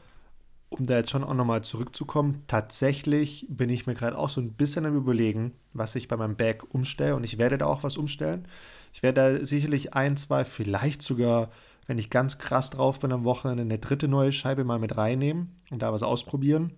[0.70, 4.52] um da jetzt schon auch nochmal zurückzukommen, tatsächlich bin ich mir gerade auch so ein
[4.52, 7.96] bisschen am Überlegen, was ich bei meinem Bag umstelle und ich werde da auch was
[7.96, 8.46] umstellen.
[8.92, 11.50] Ich werde da sicherlich ein, zwei, vielleicht sogar,
[11.86, 15.54] wenn ich ganz krass drauf bin am Wochenende, eine dritte neue Scheibe mal mit reinnehmen
[15.70, 16.72] und da was ausprobieren.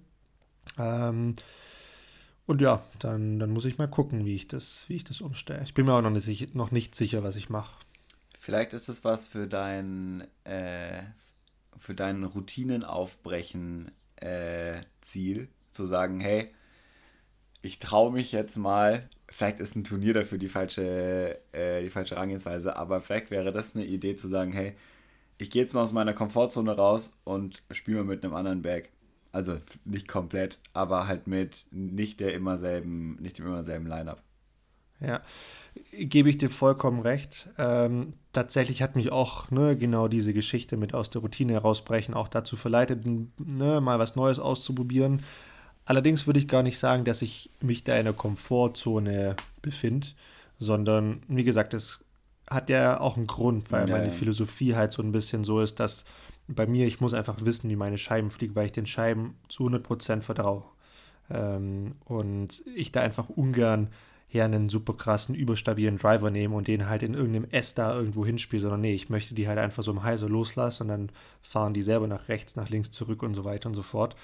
[0.78, 1.34] Ähm,
[2.46, 5.62] und ja, dann, dann muss ich mal gucken, wie ich das, wie ich das umstelle.
[5.64, 7.78] Ich bin mir auch noch nicht, noch nicht sicher, was ich mache.
[8.38, 11.02] Vielleicht ist es was für dein, äh,
[11.78, 16.50] für dein Routinenaufbrechen äh, Ziel, zu sagen, hey,
[17.62, 22.14] ich traue mich jetzt mal, vielleicht ist ein Turnier dafür die falsche, äh, die falsche
[22.14, 24.74] Herangehensweise, aber vielleicht wäre das eine Idee zu sagen, hey,
[25.38, 28.90] ich gehe jetzt mal aus meiner Komfortzone raus und spiele mit einem anderen Bag.
[29.32, 34.22] Also nicht komplett, aber halt mit nicht der immer selben, nicht dem immer selben Line-Up.
[35.00, 35.20] Ja,
[35.92, 37.48] gebe ich dir vollkommen recht.
[37.58, 42.28] Ähm, tatsächlich hat mich auch ne, genau diese Geschichte mit aus der Routine herausbrechen auch
[42.28, 45.22] dazu verleitet, ne, mal was Neues auszuprobieren.
[45.84, 50.08] Allerdings würde ich gar nicht sagen, dass ich mich da in der Komfortzone befinde,
[50.58, 52.04] sondern wie gesagt, es
[52.48, 54.12] hat ja auch einen Grund, weil ja, meine ja.
[54.12, 56.04] Philosophie halt so ein bisschen so ist, dass
[56.48, 59.68] bei mir, ich muss einfach wissen, wie meine Scheiben fliegen, weil ich den Scheiben zu
[59.68, 60.64] 100% vertraue.
[61.30, 63.88] Ähm, und ich da einfach ungern
[64.32, 68.24] her einen super krassen, überstabilen Driver nehmen und den halt in irgendeinem S da irgendwo
[68.24, 71.12] hinspielen, sondern nee, ich möchte die halt einfach so im Heiser loslassen und dann
[71.42, 74.14] fahren die selber nach rechts, nach links zurück und so weiter und so fort.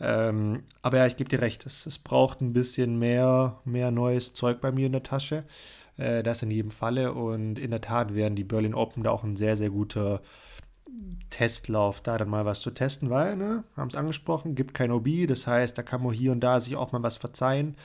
[0.00, 4.32] Ähm, aber ja, ich gebe dir recht, es, es, braucht ein bisschen mehr, mehr neues
[4.32, 5.44] Zeug bei mir in der Tasche.
[5.96, 9.22] Äh, das in jedem Falle und in der Tat werden die Berlin Open da auch
[9.22, 10.20] ein sehr, sehr guter
[11.30, 15.26] Testlauf, da dann mal was zu testen, weil, ne, haben es angesprochen, gibt kein OB,
[15.28, 17.76] das heißt, da kann man hier und da sich auch mal was verzeihen.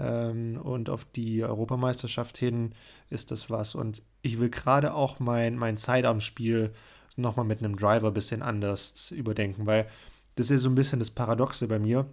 [0.00, 2.74] Ähm, und auf die Europameisterschaft hin
[3.10, 3.74] ist das was.
[3.74, 6.72] Und ich will gerade auch mein, mein Sidearm-Spiel
[7.16, 9.88] nochmal mit einem Driver ein bisschen anders überdenken, weil
[10.36, 12.06] das ist so ein bisschen das Paradoxe bei mir.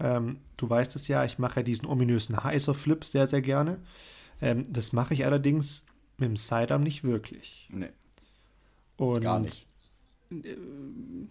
[0.00, 3.78] Ähm, du weißt es ja, ich mache ja diesen ominösen Heiser-Flip sehr, sehr gerne.
[4.40, 5.84] Ähm, das mache ich allerdings
[6.16, 7.68] mit dem Sidearm nicht wirklich.
[7.70, 7.90] Nee.
[8.96, 9.66] Und Gar nicht.
[10.30, 10.56] Äh,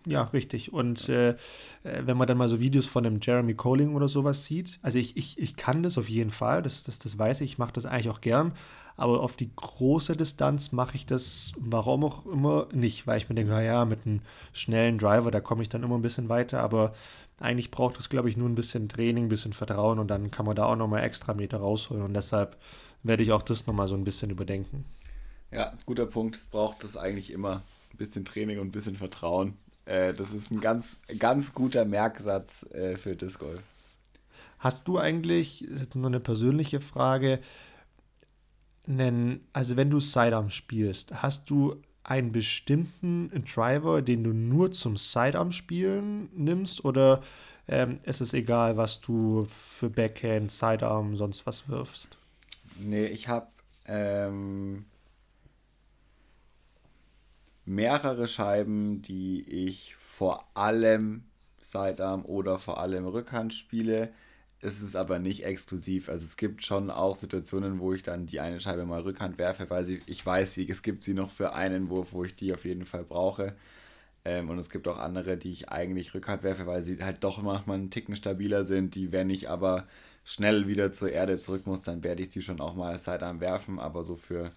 [0.05, 0.73] ja, richtig.
[0.73, 1.35] Und äh, äh,
[1.83, 5.17] wenn man dann mal so Videos von einem Jeremy Colling oder sowas sieht, also ich,
[5.17, 7.85] ich, ich kann das auf jeden Fall, das, das, das weiß ich, ich mache das
[7.85, 8.53] eigentlich auch gern,
[8.97, 13.35] aber auf die große Distanz mache ich das, warum auch immer, nicht, weil ich mir
[13.35, 14.19] denke, ja, mit einem
[14.51, 16.93] schnellen Driver, da komme ich dann immer ein bisschen weiter, aber
[17.39, 20.45] eigentlich braucht es, glaube ich, nur ein bisschen Training, ein bisschen Vertrauen und dann kann
[20.45, 22.57] man da auch nochmal extra Meter rausholen und deshalb
[23.03, 24.83] werde ich auch das nochmal so ein bisschen überdenken.
[25.51, 27.63] Ja, das ist ein guter Punkt, es braucht das eigentlich immer
[27.99, 29.57] bisschen Training und ein bisschen Vertrauen.
[29.85, 33.61] Äh, das ist ein ganz, ganz guter Merksatz äh, für Disc Golf.
[34.57, 37.39] Hast du eigentlich, das ist nur eine persönliche Frage,
[38.87, 44.97] einen, also wenn du Sidearm spielst, hast du einen bestimmten Driver, den du nur zum
[44.97, 47.21] Sidearm spielen nimmst oder
[47.67, 52.17] ähm, ist es egal, was du für Backhand, Sidearm, sonst was wirfst?
[52.79, 53.47] Nee, ich habe
[53.85, 54.85] ähm,
[57.69, 61.23] mehrere Scheiben, die ich vor allem
[61.61, 64.11] Sidearm oder vor allem Rückhand spiele.
[64.59, 66.09] Es ist aber nicht exklusiv.
[66.09, 69.69] Also es gibt schon auch Situationen, wo ich dann die eine Scheibe mal Rückhand werfe,
[69.69, 72.65] weil sie, ich weiß, es gibt sie noch für einen Wurf, wo ich die auf
[72.65, 73.55] jeden Fall brauche.
[74.25, 77.41] Ähm, und es gibt auch andere, die ich eigentlich Rückhand werfe, weil sie halt doch
[77.41, 79.87] manchmal einen Ticken stabiler sind, die, wenn ich aber
[80.25, 83.79] schnell wieder zur Erde zurück muss, dann werde ich die schon auch mal Sidearm werfen,
[83.79, 84.51] aber so für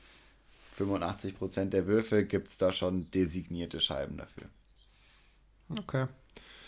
[0.77, 4.45] 85% der Würfe gibt es da schon designierte Scheiben dafür.
[5.79, 6.07] Okay.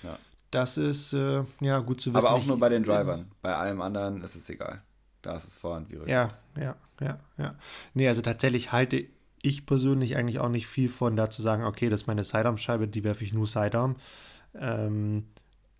[0.02, 0.18] Ja.
[0.50, 2.26] Das ist äh, ja gut zu wissen.
[2.26, 3.30] Aber auch nur bei den Drivern.
[3.42, 4.82] Bei allem anderen ist es egal.
[5.22, 6.10] Da ist es vorhand wie Rücken.
[6.10, 7.54] Ja, ja, ja, ja.
[7.94, 9.06] Nee, also tatsächlich halte
[9.42, 12.88] ich persönlich eigentlich auch nicht viel von, da zu sagen, okay, das ist meine Sidearm-Scheibe,
[12.88, 13.96] die werfe ich nur Sidearm.
[14.54, 15.24] Ähm,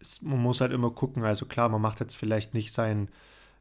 [0.01, 3.09] es, man muss halt immer gucken, also klar, man macht jetzt vielleicht nicht sein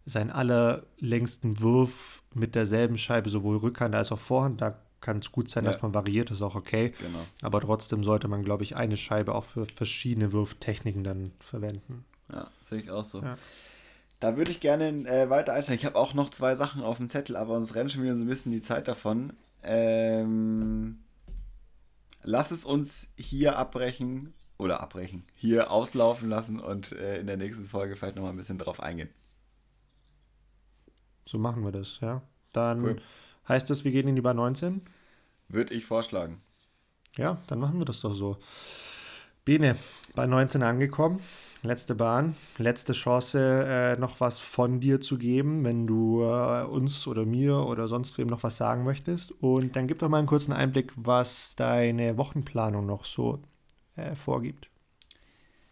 [0.06, 4.62] seinen allerlängsten Wurf mit derselben Scheibe, sowohl Rückhand als auch Vorhand.
[4.62, 5.72] Da kann es gut sein, ja.
[5.72, 6.92] dass man variiert, ist auch okay.
[7.00, 7.20] Genau.
[7.42, 12.06] Aber trotzdem sollte man, glaube ich, eine Scheibe auch für verschiedene Wurftechniken dann verwenden.
[12.32, 13.22] Ja, sehe ich auch so.
[13.22, 13.38] Ja.
[14.20, 15.80] Da würde ich gerne äh, weiter einsteigen.
[15.80, 18.24] Ich habe auch noch zwei Sachen auf dem Zettel, aber uns rennt schon wieder so
[18.24, 19.34] ein bisschen die Zeit davon.
[19.62, 21.00] Ähm,
[22.24, 27.66] lass es uns hier abbrechen oder abbrechen, hier auslaufen lassen und äh, in der nächsten
[27.66, 29.10] Folge vielleicht nochmal ein bisschen drauf eingehen.
[31.26, 32.22] So machen wir das, ja.
[32.52, 32.96] Dann cool.
[33.48, 34.82] heißt das, wir gehen in die Bar 19?
[35.50, 36.42] Würde ich vorschlagen.
[37.18, 38.38] Ja, dann machen wir das doch so.
[39.46, 39.76] Bene,
[40.16, 41.20] bei 19 angekommen,
[41.64, 47.08] letzte Bahn, letzte Chance, äh, noch was von dir zu geben, wenn du äh, uns
[47.08, 49.32] oder mir oder sonst wem noch was sagen möchtest.
[49.42, 53.40] Und dann gib doch mal einen kurzen Einblick, was deine Wochenplanung noch so
[53.96, 54.70] äh, vorgibt.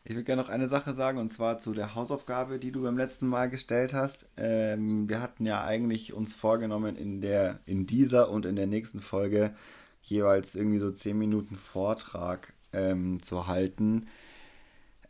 [0.03, 2.97] Ich würde gerne noch eine Sache sagen, und zwar zu der Hausaufgabe, die du beim
[2.97, 4.25] letzten Mal gestellt hast.
[4.35, 8.99] Ähm, wir hatten ja eigentlich uns vorgenommen, in, der, in dieser und in der nächsten
[8.99, 9.53] Folge
[10.01, 14.07] jeweils irgendwie so 10 Minuten Vortrag ähm, zu halten.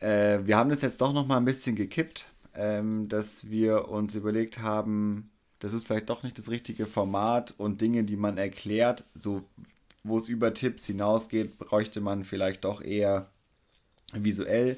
[0.00, 4.14] Äh, wir haben das jetzt doch noch mal ein bisschen gekippt, ähm, dass wir uns
[4.14, 9.04] überlegt haben, das ist vielleicht doch nicht das richtige Format und Dinge, die man erklärt,
[9.14, 9.44] so
[10.04, 13.30] wo es über Tipps hinausgeht, bräuchte man vielleicht doch eher
[14.12, 14.76] visuell.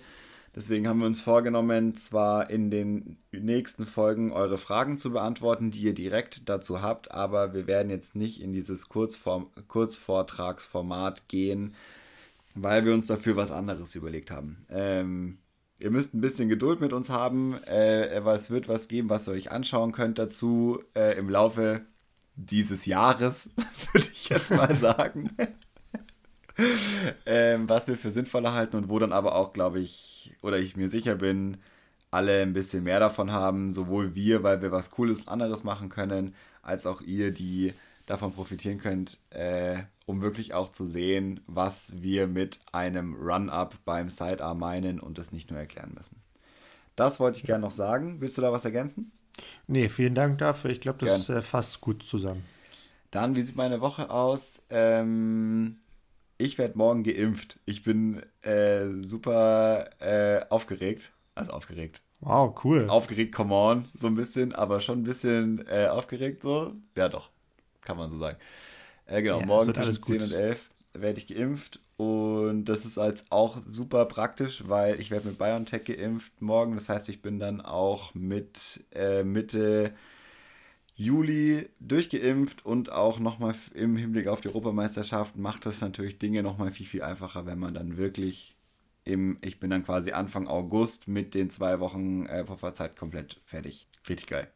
[0.54, 5.80] Deswegen haben wir uns vorgenommen, zwar in den nächsten Folgen eure Fragen zu beantworten, die
[5.80, 11.74] ihr direkt dazu habt, aber wir werden jetzt nicht in dieses Kurzform Kurzvortragsformat gehen,
[12.54, 14.64] weil wir uns dafür was anderes überlegt haben.
[14.70, 15.38] Ähm,
[15.80, 19.26] ihr müsst ein bisschen Geduld mit uns haben, äh, aber es wird was geben, was
[19.26, 21.82] ihr euch anschauen könnt dazu äh, im Laufe
[22.36, 23.50] dieses Jahres,
[23.92, 25.30] würde ich jetzt mal sagen.
[27.26, 30.76] Ähm, was wir für sinnvoller halten und wo dann aber auch, glaube ich, oder ich
[30.76, 31.58] mir sicher bin,
[32.10, 36.34] alle ein bisschen mehr davon haben, sowohl wir, weil wir was Cooles anderes machen können,
[36.62, 37.74] als auch ihr, die
[38.06, 44.10] davon profitieren könnt, äh, um wirklich auch zu sehen, was wir mit einem Run-Up beim
[44.10, 46.16] Sidearm meinen und das nicht nur erklären müssen.
[46.96, 48.20] Das wollte ich gerne noch sagen.
[48.20, 49.10] Willst du da was ergänzen?
[49.66, 50.70] Nee, vielen Dank dafür.
[50.70, 52.44] Ich glaube, das äh, fasst gut zusammen.
[53.10, 54.62] Dann, wie sieht meine Woche aus?
[54.70, 55.78] Ähm,
[56.38, 57.58] ich werde morgen geimpft.
[57.64, 61.12] Ich bin äh, super äh, aufgeregt.
[61.34, 62.02] Also aufgeregt.
[62.20, 62.88] Wow, cool.
[62.88, 66.72] Aufgeregt, come on, so ein bisschen, aber schon ein bisschen äh, aufgeregt so.
[66.96, 67.30] Ja, doch,
[67.82, 68.38] kann man so sagen.
[69.06, 73.30] Äh, genau, ja, morgen zwischen 10 und 11 werde ich geimpft und das ist als
[73.30, 76.74] auch super praktisch, weil ich werde mit BioNTech geimpft morgen.
[76.74, 79.92] Das heißt, ich bin dann auch mit äh, Mitte
[80.96, 86.70] Juli durchgeimpft und auch nochmal im Hinblick auf die Europameisterschaft macht das natürlich Dinge nochmal
[86.70, 88.56] viel, viel einfacher, wenn man dann wirklich
[89.04, 93.88] im, ich bin dann quasi Anfang August mit den zwei Wochen äh, Pufferzeit komplett fertig.
[94.08, 94.48] Richtig geil.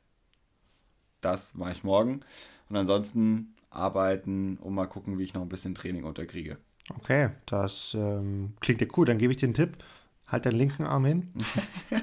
[1.20, 2.20] Das mache ich morgen.
[2.68, 6.58] Und ansonsten arbeiten und mal gucken, wie ich noch ein bisschen Training unterkriege.
[6.96, 9.04] Okay, das ähm, klingt ja cool.
[9.04, 9.76] Dann gebe ich dir einen Tipp.
[10.26, 11.32] Halt deinen linken Arm hin.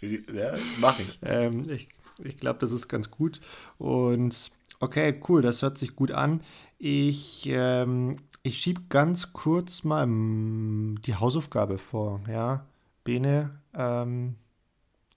[0.00, 1.18] ja, mache ich.
[1.22, 1.88] Ähm, ich
[2.22, 3.40] ich glaube, das ist ganz gut.
[3.78, 4.50] Und
[4.80, 6.40] okay, cool, das hört sich gut an.
[6.78, 12.20] Ich, ähm, ich schiebe ganz kurz mal die Hausaufgabe vor.
[12.28, 12.66] Ja,
[13.04, 14.36] Bene, ähm,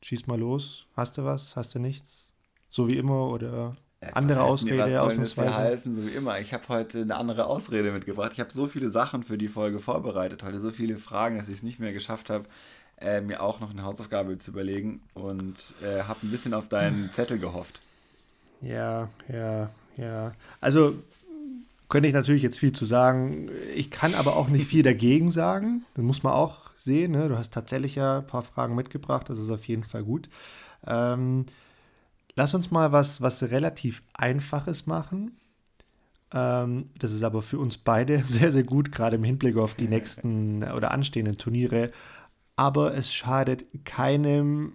[0.02, 0.86] schieß mal los.
[0.95, 1.56] Hast du was?
[1.56, 2.32] Hast du nichts?
[2.70, 5.56] So wie immer oder ja, andere Ausrede mir, ausnahmsweise?
[5.56, 6.39] heißen, so wie immer.
[6.39, 8.32] Ich habe heute eine andere Ausrede mitgebracht.
[8.34, 11.56] Ich habe so viele Sachen für die Folge vorbereitet, heute so viele Fragen, dass ich
[11.56, 12.45] es nicht mehr geschafft habe,
[13.02, 17.12] äh, mir auch noch eine Hausaufgabe zu überlegen und äh, habe ein bisschen auf deinen
[17.12, 17.82] Zettel gehofft.
[18.62, 20.32] Ja, ja, ja.
[20.60, 20.95] Also
[21.88, 23.50] könnte ich natürlich jetzt viel zu sagen.
[23.76, 25.84] Ich kann aber auch nicht viel dagegen sagen.
[25.95, 27.14] Das muss man auch sehen.
[27.14, 27.30] Ne?
[27.30, 29.30] Du hast tatsächlich ja ein paar Fragen mitgebracht.
[29.30, 30.30] Das ist auf jeden Fall gut.
[30.86, 31.45] Ähm,
[32.36, 35.38] lass uns mal was, was relativ Einfaches machen.
[36.32, 39.88] Ähm, das ist aber für uns beide sehr, sehr gut, gerade im Hinblick auf die
[39.88, 41.91] nächsten oder anstehenden Turniere
[42.60, 44.74] aber es schadet keinem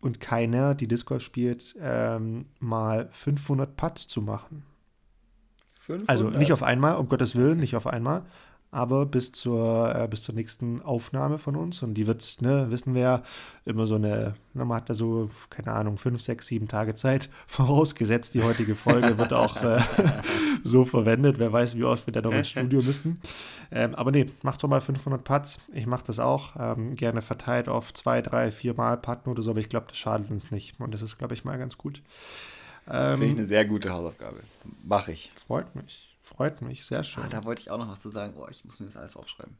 [0.00, 4.64] und keiner, die Disc Golf spielt, ähm, mal 500 Putts zu machen.
[5.78, 6.08] 500?
[6.08, 8.24] Also nicht auf einmal, um Gottes Willen, nicht auf einmal,
[8.70, 11.82] aber bis zur, äh, bis zur nächsten Aufnahme von uns.
[11.82, 13.22] Und die wird, ne, wissen wir ja,
[13.64, 17.30] immer so eine, na, man hat da so, keine Ahnung, fünf, sechs, sieben Tage Zeit
[17.46, 18.34] vorausgesetzt.
[18.34, 19.80] Die heutige Folge wird auch äh,
[20.62, 21.38] so verwendet.
[21.38, 23.20] Wer weiß, wie oft wir da noch ins Studio müssen.
[23.70, 25.60] Ähm, aber nee, macht doch mal 500 Putts.
[25.72, 26.54] Ich mache das auch.
[26.58, 29.98] Ähm, gerne verteilt auf zwei, drei, vier Mal Putten oder so, aber ich glaube, das
[29.98, 30.78] schadet uns nicht.
[30.80, 32.02] Und das ist, glaube ich, mal ganz gut.
[32.88, 34.40] Ähm, Finde ich eine sehr gute Hausaufgabe.
[34.84, 35.30] Mache ich.
[35.34, 36.15] Freut mich.
[36.26, 37.22] Freut mich, sehr schön.
[37.22, 38.34] Ah, da wollte ich auch noch was zu sagen.
[38.36, 39.56] Oh, ich muss mir das alles aufschreiben.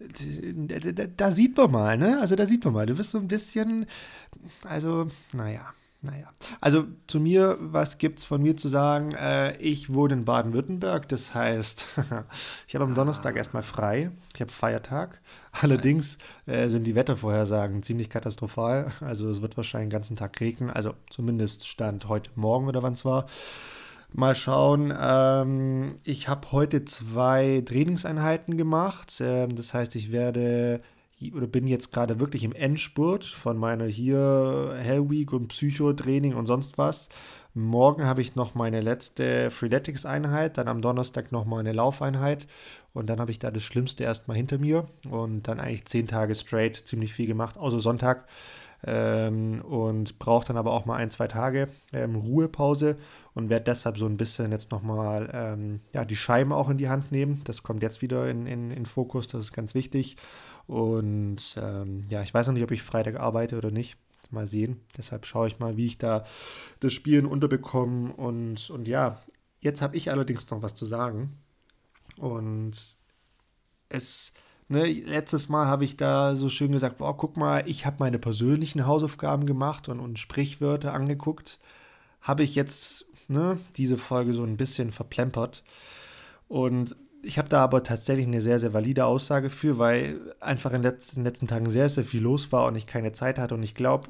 [0.00, 2.18] Da, da, da, sieht man mal, ne?
[2.20, 2.86] Also da sieht man mal.
[2.86, 3.86] Du bist so ein bisschen,
[4.64, 5.72] also, naja.
[6.04, 9.12] Naja, also zu mir, was gibt es von mir zu sagen?
[9.12, 11.86] Äh, ich wohne in Baden-Württemberg, das heißt,
[12.66, 13.38] ich habe am Donnerstag ah.
[13.38, 15.20] erstmal frei, ich habe Feiertag.
[15.52, 20.70] Allerdings äh, sind die Wettervorhersagen ziemlich katastrophal, also es wird wahrscheinlich den ganzen Tag regnen,
[20.70, 23.26] also zumindest Stand heute Morgen oder wann es war.
[24.14, 24.92] Mal schauen.
[24.98, 29.14] Ähm, ich habe heute zwei Trainingseinheiten gemacht.
[29.20, 30.80] Ähm, das heißt, ich werde
[31.30, 36.46] oder bin jetzt gerade wirklich im Endspurt von meiner hier Hell Week und Psychotraining und
[36.46, 37.08] sonst was.
[37.54, 42.46] Morgen habe ich noch meine letzte Freeletics-Einheit, dann am Donnerstag noch mal eine Laufeinheit
[42.94, 46.34] und dann habe ich da das Schlimmste erstmal hinter mir und dann eigentlich zehn Tage
[46.34, 48.26] straight ziemlich viel gemacht, außer Sonntag.
[48.84, 52.98] Ähm, und brauche dann aber auch mal ein, zwei Tage ähm, Ruhepause
[53.32, 56.88] und werde deshalb so ein bisschen jetzt nochmal ähm, ja, die Scheiben auch in die
[56.88, 57.42] Hand nehmen.
[57.44, 60.16] Das kommt jetzt wieder in, in, in Fokus, das ist ganz wichtig.
[60.66, 63.96] Und ähm, ja, ich weiß noch nicht, ob ich Freitag arbeite oder nicht.
[64.30, 64.80] Mal sehen.
[64.96, 66.24] Deshalb schaue ich mal, wie ich da
[66.80, 68.14] das Spielen unterbekomme.
[68.14, 69.20] Und, und ja,
[69.60, 71.36] jetzt habe ich allerdings noch was zu sagen.
[72.16, 72.96] Und
[73.90, 74.32] es,
[74.72, 78.18] ne, letztes Mal habe ich da so schön gesagt, boah, guck mal, ich habe meine
[78.18, 81.58] persönlichen Hausaufgaben gemacht und, und Sprichwörter angeguckt.
[82.20, 85.62] Habe ich jetzt ne, diese Folge so ein bisschen verplempert.
[86.48, 90.82] Und ich habe da aber tatsächlich eine sehr, sehr valide Aussage für, weil einfach in
[90.82, 93.54] den letzten, letzten Tagen sehr, sehr viel los war und ich keine Zeit hatte.
[93.54, 94.08] Und ich glaube,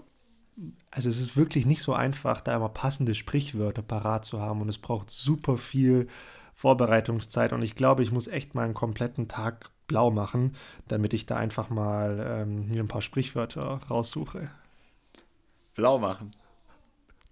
[0.91, 4.63] also es ist wirklich nicht so einfach, da immer passende Sprichwörter parat zu haben.
[4.63, 6.09] Und es braucht super viel
[6.55, 7.53] Vorbereitungszeit.
[7.53, 10.55] Und ich glaube, ich muss echt mal einen kompletten Tag blau machen,
[10.89, 14.47] damit ich da einfach mal ähm, mir ein paar Sprichwörter raussuche.
[15.75, 16.31] Blau machen?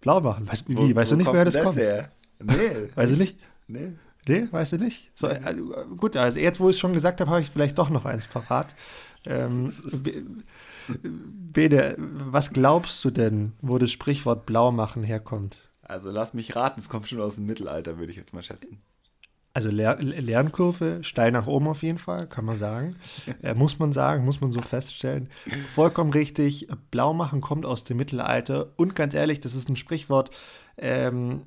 [0.02, 0.46] Blau machen.
[0.46, 1.76] Weißt, wie, wo, weißt wo du nicht, woher das, das kommt?
[1.76, 2.12] Her?
[2.38, 2.90] Nee.
[2.94, 3.38] Weißt du nicht?
[3.66, 3.92] Nee.
[4.28, 5.11] Nee, weißt du nicht?
[5.14, 5.56] So, äh,
[5.96, 8.26] gut, also jetzt, wo ich es schon gesagt habe, habe ich vielleicht doch noch eins
[8.26, 8.74] parat.
[9.24, 9.72] Ähm,
[10.88, 15.62] Bede, was glaubst du denn, wo das Sprichwort blau machen herkommt?
[15.82, 18.82] Also lass mich raten, es kommt schon aus dem Mittelalter, würde ich jetzt mal schätzen.
[19.53, 22.96] Also Ler Lernkurve, steil nach oben auf jeden Fall, kann man sagen.
[23.42, 25.28] äh, muss man sagen, muss man so feststellen.
[25.74, 28.72] Vollkommen richtig, blau machen kommt aus dem Mittelalter.
[28.76, 30.30] Und ganz ehrlich, das ist ein Sprichwort,
[30.78, 31.42] ähm,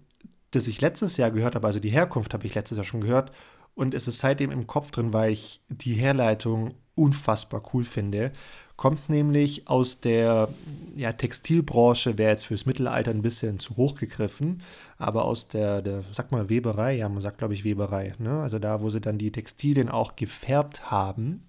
[0.51, 3.31] das ich letztes Jahr gehört habe, also die Herkunft habe ich letztes Jahr schon gehört
[3.75, 8.31] und es ist seitdem im Kopf drin, weil ich die Herleitung unfassbar cool finde.
[8.75, 10.49] Kommt nämlich aus der
[10.95, 14.63] ja, Textilbranche, wäre jetzt fürs Mittelalter ein bisschen zu hoch gegriffen,
[14.97, 18.41] aber aus der, der sag mal, Weberei, ja, man sagt, glaube ich, Weberei, ne?
[18.41, 21.47] also da, wo sie dann die Textilien auch gefärbt haben.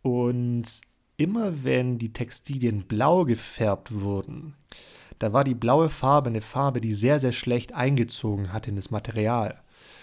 [0.00, 0.64] Und
[1.16, 4.54] immer wenn die Textilien blau gefärbt wurden,
[5.18, 8.90] da war die blaue Farbe eine Farbe, die sehr, sehr schlecht eingezogen hat in das
[8.90, 9.62] Material.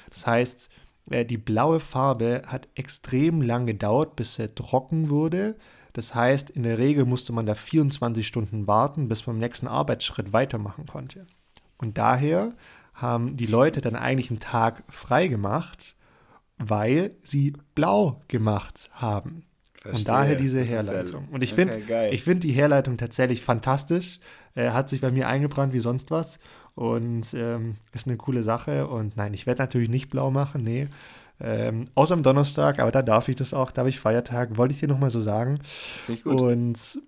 [0.10, 0.70] Das heißt,
[1.10, 5.58] äh, die blaue Farbe hat extrem lang gedauert, bis sie trocken wurde.
[5.94, 9.68] Das heißt, in der Regel musste man da 24 Stunden warten, bis man im nächsten
[9.68, 11.26] Arbeitsschritt weitermachen konnte.
[11.78, 12.54] Und daher
[12.94, 15.96] haben die Leute dann eigentlich einen Tag frei gemacht,
[16.58, 19.44] weil sie blau gemacht haben.
[19.82, 20.00] Verstehe.
[20.00, 21.30] Und daher diese Herleitung.
[21.32, 24.20] Und ich finde okay, find die Herleitung tatsächlich fantastisch.
[24.54, 26.40] Äh, hat sich bei mir eingebrannt wie sonst was.
[26.76, 28.88] Und ähm, ist eine coole Sache.
[28.88, 30.88] Und nein, ich werde natürlich nicht blau machen, nee.
[31.42, 34.74] Ähm, außer am Donnerstag, aber da darf ich das auch, da habe ich Feiertag, wollte
[34.74, 35.60] ich dir nochmal so sagen.
[35.64, 36.40] Finde ich gut.
[36.40, 37.02] Und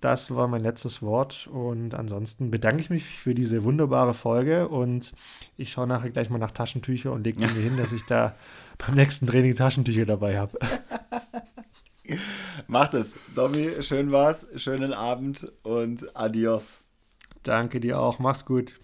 [0.00, 1.48] das war mein letztes Wort.
[1.50, 4.68] Und ansonsten bedanke ich mich für diese wunderbare Folge.
[4.68, 5.12] Und
[5.56, 8.34] ich schaue nachher gleich mal nach Taschentücher und lege mir hin, dass ich da
[8.78, 10.58] beim nächsten Training Taschentücher dabei habe.
[12.66, 13.14] Macht es.
[13.34, 14.46] Domi, schön war's.
[14.56, 16.78] Schönen Abend und adios.
[17.42, 18.18] Danke dir auch.
[18.18, 18.78] Mach's gut.